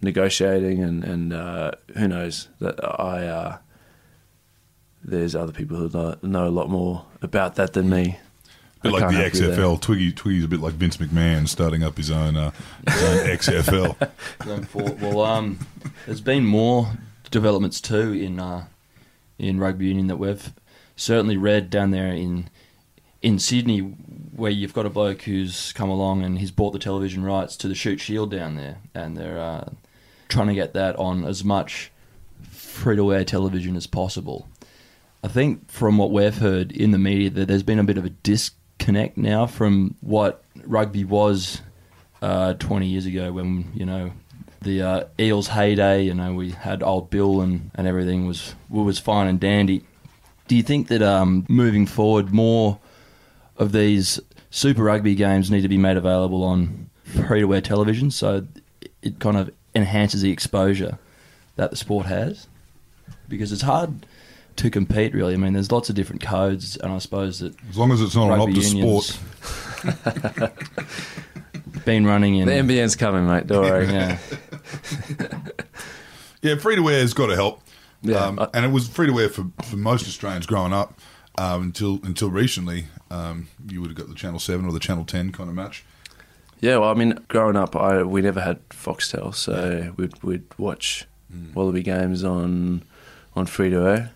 [0.00, 3.26] negotiating and and uh, who knows that I.
[3.26, 3.58] Uh,
[5.04, 8.18] there's other people who know, know a lot more about that than me.
[8.82, 9.56] bit I like the help you there.
[9.56, 9.80] XFL.
[9.80, 12.52] Twiggy Twiggy's a bit like Vince McMahon starting up his own, uh,
[12.88, 13.26] his own
[14.46, 15.00] XFL.
[15.00, 15.58] Well, um,
[16.06, 16.92] there's been more
[17.30, 18.66] developments too in uh,
[19.38, 20.52] in rugby union that we've
[20.96, 22.48] certainly read down there in
[23.22, 27.24] in Sydney, where you've got a bloke who's come along and he's bought the television
[27.24, 29.70] rights to the Shute Shield down there, and they're uh,
[30.28, 31.92] trying to get that on as much
[32.50, 34.48] free to air television as possible.
[35.24, 38.04] I think from what we've heard in the media that there's been a bit of
[38.04, 41.60] a disconnect now from what rugby was
[42.20, 44.10] uh, 20 years ago when you know
[44.62, 46.02] the uh, Eels heyday.
[46.02, 49.84] You know we had old Bill and, and everything was was fine and dandy.
[50.48, 52.80] Do you think that um, moving forward, more
[53.56, 54.18] of these
[54.50, 58.46] Super Rugby games need to be made available on free to air television so
[59.02, 60.98] it kind of enhances the exposure
[61.54, 62.48] that the sport has?
[63.28, 64.04] Because it's hard
[64.56, 65.34] to compete, really.
[65.34, 68.14] I mean, there's lots of different codes, and I suppose that As long as it's
[68.14, 70.52] not on rugby Optus unions Sport.
[71.84, 72.46] been running in.
[72.46, 73.46] The NBN's coming, mate.
[73.46, 73.86] Don't worry.
[73.86, 74.18] yeah.
[76.42, 77.62] Yeah, free to wear has got to help.
[78.02, 80.98] Yeah, um, I- and it was free to wear for, for most Australians growing up
[81.38, 82.86] um, until until recently.
[83.12, 85.84] Um, you would have got the Channel Seven or the Channel Ten kind of match.
[86.60, 91.06] Yeah, well, I mean, growing up, I we never had Foxtel, so we'd we'd watch
[91.54, 92.82] Wallaby games on
[93.34, 94.12] on free to air,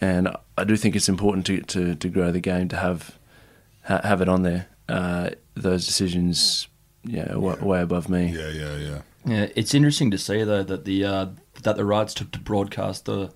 [0.00, 3.18] and I do think it's important to, to, to grow the game to have
[3.84, 4.66] ha, have it on there.
[4.88, 6.68] Uh, those decisions,
[7.04, 7.64] yeah, are wa- Yeah.
[7.64, 8.28] way above me.
[8.36, 8.98] Yeah, yeah, yeah.
[9.24, 11.26] Yeah, it's interesting to see though that the uh,
[11.62, 13.32] that the rights to, to broadcast the,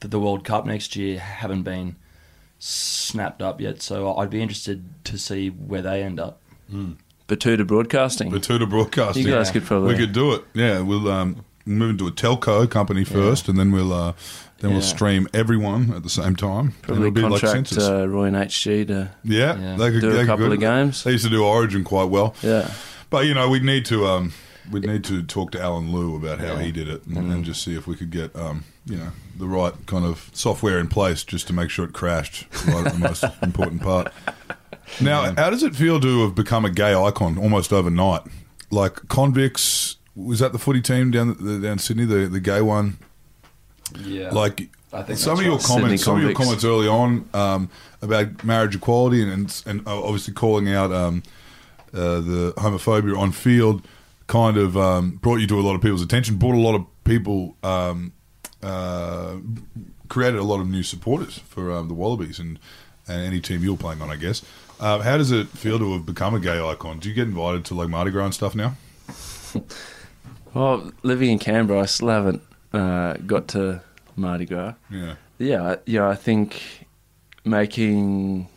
[0.00, 1.96] the the World Cup next year haven't been
[2.58, 3.82] snapped up yet.
[3.82, 6.40] So I'd be interested to see where they end up.
[7.28, 8.30] Betoota Broadcasting.
[8.30, 9.26] Betoota Broadcasting.
[9.26, 10.44] You guys could probably- we could do it.
[10.54, 14.12] Yeah, we'll um, move into a telco company first, and then we'll uh,
[14.60, 16.74] then we'll stream everyone at the same time.
[16.82, 17.88] Probably And it'll be like contract census.
[17.88, 19.76] uh, Roy and HG to yeah, Yeah.
[19.76, 21.04] they could do they a couple go- of games.
[21.04, 22.70] They used to do Origin quite well, Yeah,
[23.10, 24.32] but you know we need to um,
[24.70, 26.62] we need to talk to Allen Lew about how Yeah.
[26.62, 27.30] he did it, and, Mm-hmm.
[27.30, 30.78] and just see if we could get um, you know the right kind of software
[30.80, 34.12] in place just to make sure it crashed right at the most important part.
[35.00, 38.22] Now, how does it feel to have become a gay icon almost overnight?
[38.70, 42.98] Like convicts, was that the footy team down the, down Sydney, the the gay one?
[44.00, 44.30] Yeah.
[44.30, 45.64] Like I think some of your right.
[45.64, 47.70] comments, some of your comments early on um,
[48.02, 51.22] about marriage equality and and, and obviously calling out um,
[51.94, 53.86] uh, the homophobia on field,
[54.26, 56.36] kind of um, brought you to a lot of people's attention.
[56.36, 58.12] Brought a lot of people, um,
[58.62, 59.36] uh,
[60.08, 62.58] created a lot of new supporters for um, the Wallabies and
[63.06, 64.44] and any team you're playing on, I guess.
[64.80, 66.98] Uh, how does it feel to have become a gay icon?
[66.98, 68.76] Do you get invited to like Mardi Gras and stuff now?
[70.58, 72.42] well, living in Canberra, I still haven't
[72.72, 73.80] uh, got to
[74.16, 74.74] Mardi Gras.
[74.90, 76.08] Yeah, Yeah, I- yeah.
[76.08, 76.86] I think
[77.44, 78.48] making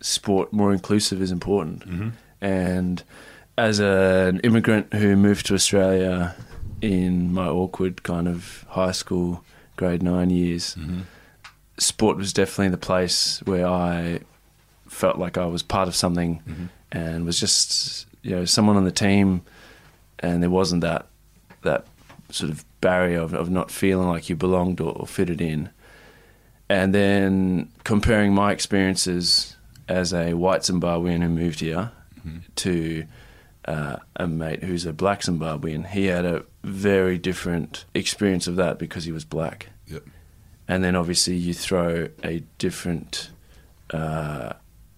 [0.00, 2.08] sport more inclusive is important, mm-hmm.
[2.40, 3.02] and
[3.58, 6.36] as an immigrant who moved to Australia
[6.80, 9.42] in my awkward kind of high school
[9.76, 11.00] grade nine years, mm-hmm.
[11.78, 14.20] sport was definitely the place where I
[14.88, 16.66] felt like I was part of something, mm-hmm.
[16.92, 19.42] and was just you know someone on the team,
[20.20, 21.06] and there wasn't that
[21.66, 21.86] that
[22.30, 25.70] sort of barrier of, of not feeling like you belonged or, or fitted in.
[26.68, 29.56] And then comparing my experiences
[29.88, 31.92] as a white Zimbabwean who moved here
[32.56, 33.04] to
[33.66, 38.78] uh, a mate who's a black Zimbabwean, he had a very different experience of that
[38.78, 39.68] because he was black.
[39.86, 40.02] yep,
[40.66, 43.30] And then obviously you throw a different
[43.92, 44.54] uh,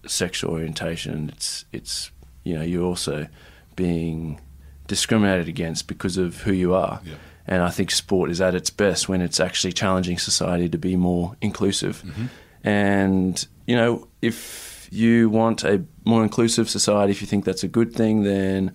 [0.07, 1.29] sexual orientation.
[1.29, 2.11] It's it's
[2.43, 3.27] you know you're also
[3.75, 4.39] being
[4.89, 6.99] discriminated against because of who you are.
[7.05, 7.15] Yeah.
[7.47, 10.97] And I think sport is at its best when it's actually challenging society to be
[10.97, 12.03] more inclusive.
[12.05, 12.25] Mm-hmm.
[12.67, 17.67] And you know if you want a more inclusive society, if you think that's a
[17.67, 18.73] good thing, then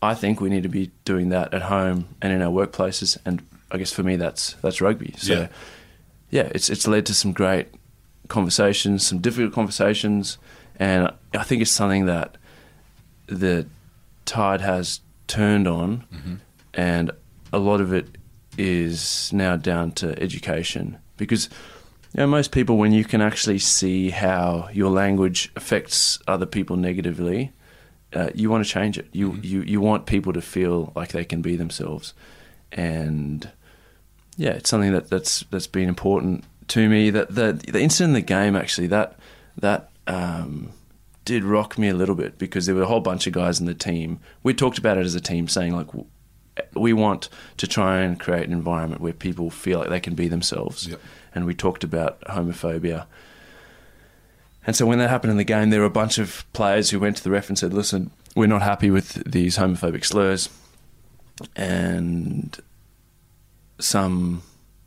[0.00, 3.18] I think we need to be doing that at home and in our workplaces.
[3.26, 5.14] And I guess for me, that's that's rugby.
[5.18, 5.48] So Yeah.
[6.30, 7.66] yeah, it's it's led to some great
[8.28, 10.38] conversations, some difficult conversations,
[10.78, 12.36] and I think it's something that
[13.26, 13.66] the
[14.24, 16.40] tide has turned on,
[16.74, 17.10] and
[17.52, 18.18] a lot of it
[18.58, 21.48] is now down to education because.
[22.14, 26.76] You know, most people, when you can actually see how your language affects other people
[26.76, 27.52] negatively,
[28.14, 29.06] uh, you want to change it.
[29.12, 32.14] You, you you want people to feel like they can be themselves,
[32.72, 33.50] and
[34.36, 37.10] yeah, it's something that, that's that's been important to me.
[37.10, 39.18] That the the incident in the game actually that
[39.58, 40.70] that um,
[41.26, 43.66] did rock me a little bit because there were a whole bunch of guys in
[43.66, 44.20] the team.
[44.42, 45.88] We talked about it as a team, saying like
[46.74, 50.28] we want to try and create an environment where people feel like they can be
[50.28, 50.86] themselves.
[50.86, 51.00] Yep.
[51.34, 53.04] And we talked about homophobia.
[54.66, 56.98] And so when that happened in the game, there were a bunch of players who
[56.98, 60.48] went to the ref and said, "Listen, we're not happy with these homophobic slurs."
[61.54, 62.56] And
[63.78, 64.42] some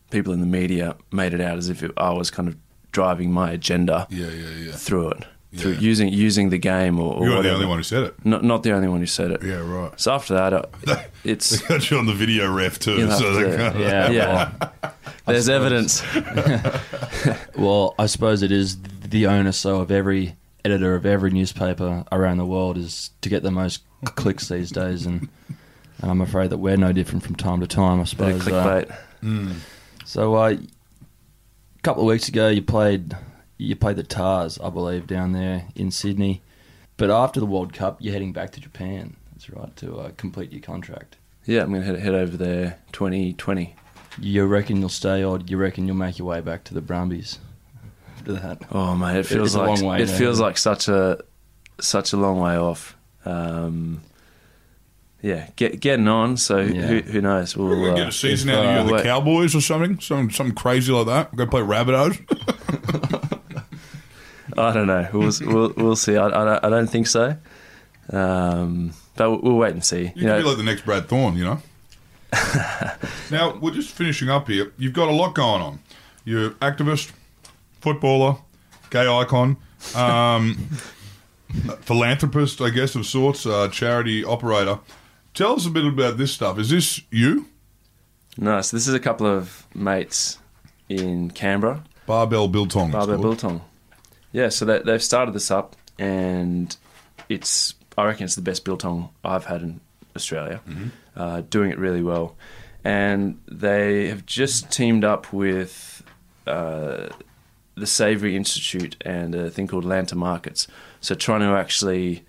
[0.09, 2.57] people in the media made it out as if I was kind of
[2.91, 4.71] driving my agenda yeah, yeah, yeah.
[4.71, 5.25] through it,
[5.55, 5.79] through Yeah.
[5.79, 8.25] using using the game or, or You're the only one who said it.
[8.25, 9.41] Not not the only one who said it.
[9.43, 9.91] Yeah, right.
[9.99, 12.97] So after that, uh, They it's got you on the video ref too.
[12.97, 14.11] You'll So they to- kind Yeah.
[14.11, 14.91] yeah.
[15.25, 16.01] There's evidence.
[17.55, 20.35] Well, I suppose it is the onus so of every
[20.65, 23.81] editor of every newspaper around the world is to get the most
[24.15, 25.27] clicks these days, and,
[26.01, 27.99] and I'm afraid that we're no different from time to time.
[27.99, 28.47] I Bit of suppose.
[28.47, 28.97] uh, clickbait.
[29.23, 29.55] Mm.
[30.05, 33.15] so, uh, a couple of weeks ago, you played
[33.59, 36.41] you played the Tahs, I believe, down there in Sydney.
[36.97, 39.15] But after the World Cup, you're heading back to Japan.
[39.33, 41.17] That's right to uh, complete your contract.
[41.45, 43.75] Yeah, I'm gonna head, head over there 2020.
[44.19, 47.39] You reckon you'll stay, or you reckon you'll make your way back to the Brumbies
[48.17, 48.61] after that?
[48.71, 50.17] Oh man, it It's feels a like long way, it man.
[50.17, 51.19] feels like such a
[51.79, 52.97] such a long way off.
[53.25, 54.01] Um,
[55.21, 56.35] yeah, get, getting on.
[56.37, 56.81] So Yeah.
[56.87, 57.55] who who knows?
[57.55, 59.99] We'll We're uh, get a season if, out of you uh, the Cowboys or something,
[59.99, 61.35] something, something crazy like that.
[61.35, 62.19] Go play Rabbitohs.
[64.59, 65.07] I don't know.
[65.13, 66.17] We'll we'll, we'll see.
[66.17, 67.37] I, I, don't, I don't think so.
[68.11, 69.97] Um, but we'll, we'll wait and see.
[69.97, 71.61] You You could know, be like the next Brad Thorn, you know.
[73.31, 74.71] now we're just finishing up here.
[74.77, 75.79] You've got a lot going on.
[76.25, 77.11] You're activist,
[77.81, 78.37] footballer,
[78.91, 79.57] gay icon,
[79.95, 80.55] um,
[81.81, 84.79] philanthropist, I guess of sorts, uh, charity operator.
[85.33, 86.59] Tell us a bit about this stuff.
[86.59, 87.47] Is this you?
[88.37, 88.61] no.
[88.61, 90.37] So this is a couple of mates
[90.87, 91.83] in Canberra.
[92.05, 92.91] Barbell Biltong.
[92.91, 93.19] Barbell.
[93.21, 93.61] Biltong.
[94.31, 96.75] Yeah, so they, they've started this up, and
[97.29, 99.81] it's I reckon it's the best biltong I've had in
[100.15, 100.61] Australia.
[101.15, 102.35] Uh, doing it really well,
[102.83, 106.03] and they have just teamed up with
[106.47, 107.09] uh,
[107.75, 110.67] the Savory Institute and a thing called Land to Markets.
[111.01, 112.23] So trying to actually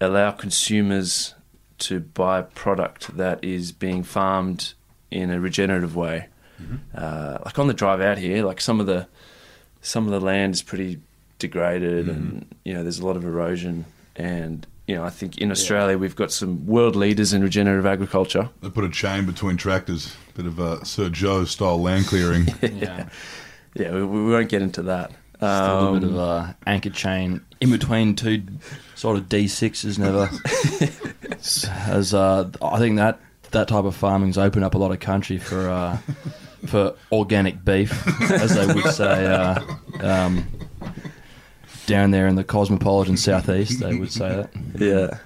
[0.00, 1.34] allow consumers
[1.78, 4.74] to buy product that is being farmed
[5.10, 6.28] in a regenerative way.
[6.94, 9.06] Uh, like on the drive out here, like some of the
[9.82, 11.00] some of the land is pretty
[11.38, 13.84] degraded, and you know there's a lot of erosion.
[14.16, 18.48] And you know I think in Australia we've got some world leaders in regenerative agriculture.
[18.62, 22.46] They put a chain between tractors, bit of uh, Sir Joh style land clearing.
[22.62, 23.08] Yeah.
[23.74, 25.10] Yeah, we, we won't get into that.
[25.38, 28.42] Just a little bit of Um, uh, anchor chain in between two
[28.94, 30.30] sort of D6s never.
[31.92, 33.20] As uh, I think that
[33.50, 35.98] that type of farming's opened up a lot of country for uh,
[36.66, 37.92] for organic beef,
[38.30, 39.26] as they would say.
[39.26, 39.60] Uh,
[40.00, 40.46] um,
[41.86, 44.50] down there in the cosmopolitan southeast, they would say that.
[44.78, 45.18] Yeah.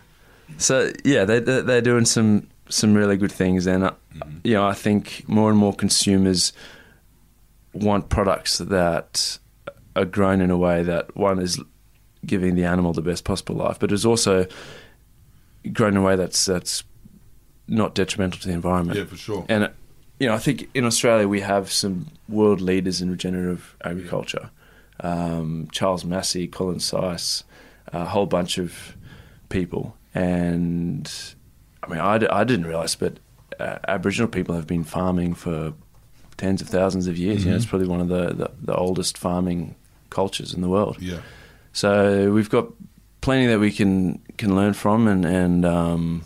[0.58, 3.92] So yeah, they they- they're doing some some really good things, and uh,
[4.44, 6.52] you know I think more and more consumers
[7.72, 9.38] want products that
[9.96, 11.58] are grown in a way that one is
[12.26, 14.46] giving the animal the best possible life, but is also
[15.72, 16.84] grown in a way that's that's
[17.68, 18.98] not detrimental to the environment.
[18.98, 19.46] yeah, for sure.
[19.48, 19.68] And uh,
[20.18, 24.50] you know, I think in Australia we have some world leaders in regenerative agriculture.
[25.02, 27.44] Um, Charles Massy, Colin Seis,
[27.88, 28.96] a whole bunch of
[29.48, 29.96] people.
[30.14, 31.10] And
[31.82, 33.18] I mean, I didn't realize, but
[33.58, 35.74] uh, Aboriginal people have been farming for
[36.36, 37.44] tens of thousands of years.
[37.44, 39.74] You know, it's probably one of the, the, the oldest farming
[40.08, 40.96] cultures in the world.
[41.00, 41.20] Yeah.
[41.72, 42.68] So we've got
[43.20, 46.24] plenty that we can can learn from, and and um,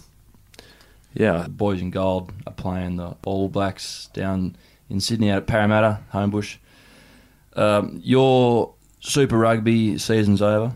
[1.13, 4.57] yeah, The boys in gold are playing the All Blacks down
[4.89, 6.57] in Sydney at Parramatta, Homebush.
[7.57, 10.73] Um, your Super Rugby season's over,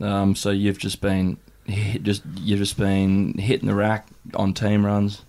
[0.00, 4.84] um, so you've just been hit, just you've just been hitting the rack on team
[4.86, 5.22] runs,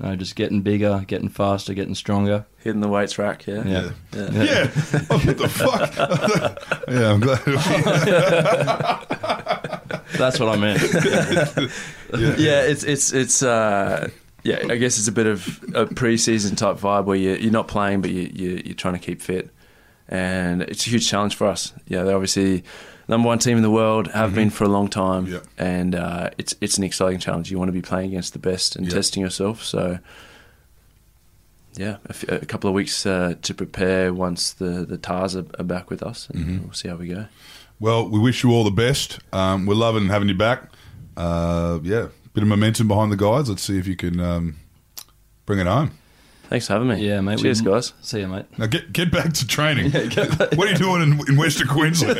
[0.00, 2.44] you know, just getting bigger, getting faster, getting stronger.
[2.58, 3.46] hitting the weights rack.
[3.46, 3.90] Yeah, Yeah.
[4.14, 4.30] Yeah.
[4.32, 4.70] Yeah.
[5.10, 5.94] Oh, what the fuck?
[6.88, 7.44] yeah, I'm glad.
[10.18, 10.80] That's what I meant.
[12.38, 14.08] yeah, it's it's it's uh,
[14.42, 14.58] yeah.
[14.68, 18.00] I guess it's a bit of a pre-season type vibe where you you're not playing,
[18.00, 19.50] but you, you you're trying to keep fit,
[20.08, 21.72] and it's a huge challenge for us.
[21.86, 22.64] Yeah, they're obviously
[23.08, 25.40] number one team in the world, have been for a long time, Yeah.
[25.58, 27.50] and uh, it's it's an exciting challenge.
[27.50, 28.94] You want to be playing against the best and Yeah.
[28.94, 29.62] testing yourself.
[29.64, 29.98] So.
[31.76, 35.44] Yeah, a, f- a couple of weeks uh, to prepare once the, the Tahs are,
[35.60, 37.26] are back with us, and we'll see how we go.
[37.78, 39.20] Well, we wish you all the best.
[39.32, 40.72] Um, we're loving having you back.
[41.16, 43.48] Uh, yeah, bit of momentum behind the guys.
[43.48, 44.56] Let's see if you can um,
[45.46, 45.92] bring it home.
[46.48, 47.06] Thanks for having me.
[47.06, 47.38] Yeah, mate.
[47.40, 47.92] Cheers, we- guys.
[48.00, 48.46] See you, mate.
[48.56, 49.90] Now get get back to training.
[49.92, 52.18] what are you doing in, in Western Queensland?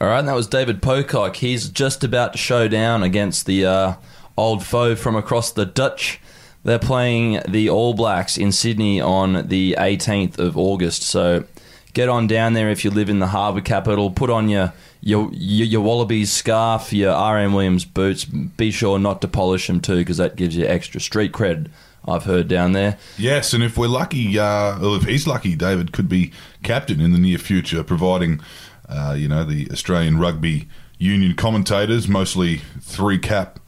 [0.00, 1.36] All right, and that was David Pocock.
[1.36, 3.94] He's just about to show down against the uh,
[4.36, 6.20] old foe from across the Dutch.
[6.64, 11.02] They're playing the All Blacks in Sydney on the 18th of August.
[11.02, 11.44] So
[11.92, 14.10] get on down there if you live in the harbour capital.
[14.10, 18.24] Put on your your your, your Wallabies scarf, your RM Williams boots.
[18.24, 21.68] Be sure not to polish them too, because that gives you extra street cred.
[22.08, 22.98] I've heard down there.
[23.18, 26.32] yes, and if we're lucky, uh, or if he's lucky, David could be
[26.62, 28.40] captain in the near future, providing
[28.88, 30.68] uh, you know the Australian Rugby
[30.98, 33.58] Union commentators, mostly three cap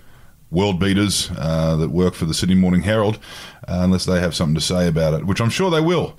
[0.51, 3.17] world beaters uh, that work for the Sydney Morning Herald,
[3.69, 6.17] uh, unless they have something to say about it, which I'm sure they will.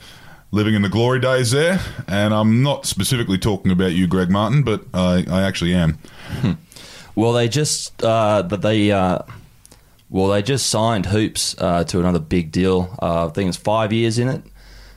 [0.54, 4.62] Living in the glory days there, and I'm not specifically talking about you, Greg Martin,
[4.62, 5.98] but I, I actually am.
[7.16, 9.20] Well, they just uh, they uh,
[10.12, 12.96] well they just signed Hoops uh, to another big deal.
[13.02, 14.44] Uh, I think it's five years in it,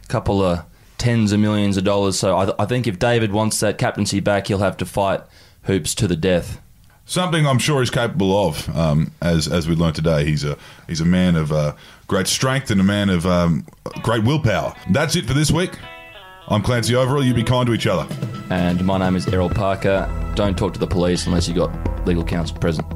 [0.04, 0.64] a couple of
[0.98, 2.18] tens of millions of dollars.
[2.18, 5.22] So I, I think if David wants that captaincy back, he'll have to fight
[5.62, 6.60] Hoops to the death
[7.06, 8.76] something I'm sure he's capable of.
[8.76, 11.74] Um, as as we learned today, he's a he's a man of uh,
[12.06, 13.64] great strength and a man of um,
[14.02, 14.74] great willpower.
[14.90, 15.70] That's it for this week.
[16.48, 17.24] I'm Clancy Overell.
[17.24, 18.06] You be kind to each other.
[18.50, 20.08] And my name is Errol Parker.
[20.36, 22.86] Don't talk to the police unless you've got legal counsel present.